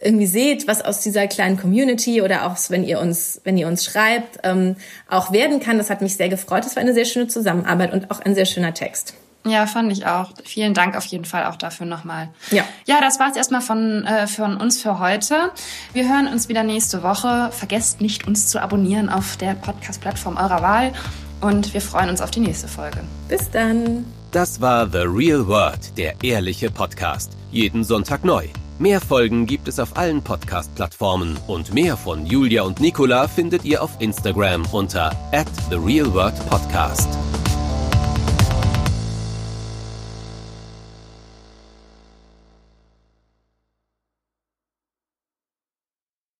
[0.00, 3.84] irgendwie seht, was aus dieser kleinen Community oder auch wenn ihr uns, wenn ihr uns
[3.84, 4.76] schreibt, ähm,
[5.08, 5.78] auch werden kann.
[5.78, 6.64] Das hat mich sehr gefreut.
[6.64, 9.14] Das war eine sehr schöne Zusammenarbeit und auch ein sehr schöner Text.
[9.46, 10.30] Ja, fand ich auch.
[10.44, 12.28] Vielen Dank auf jeden Fall auch dafür nochmal.
[12.50, 12.64] Ja.
[12.86, 15.52] Ja, das war's erstmal von, äh, von uns für heute.
[15.92, 17.50] Wir hören uns wieder nächste Woche.
[17.52, 20.92] Vergesst nicht, uns zu abonnieren auf der Podcast-Plattform eurer Wahl.
[21.40, 22.98] Und wir freuen uns auf die nächste Folge.
[23.28, 24.04] Bis dann.
[24.32, 27.32] Das war The Real World, der ehrliche Podcast.
[27.50, 28.46] Jeden Sonntag neu.
[28.78, 33.82] Mehr Folgen gibt es auf allen Podcast-Plattformen und mehr von Julia und Nicola findet ihr
[33.82, 37.08] auf Instagram unter at The Real World Podcast.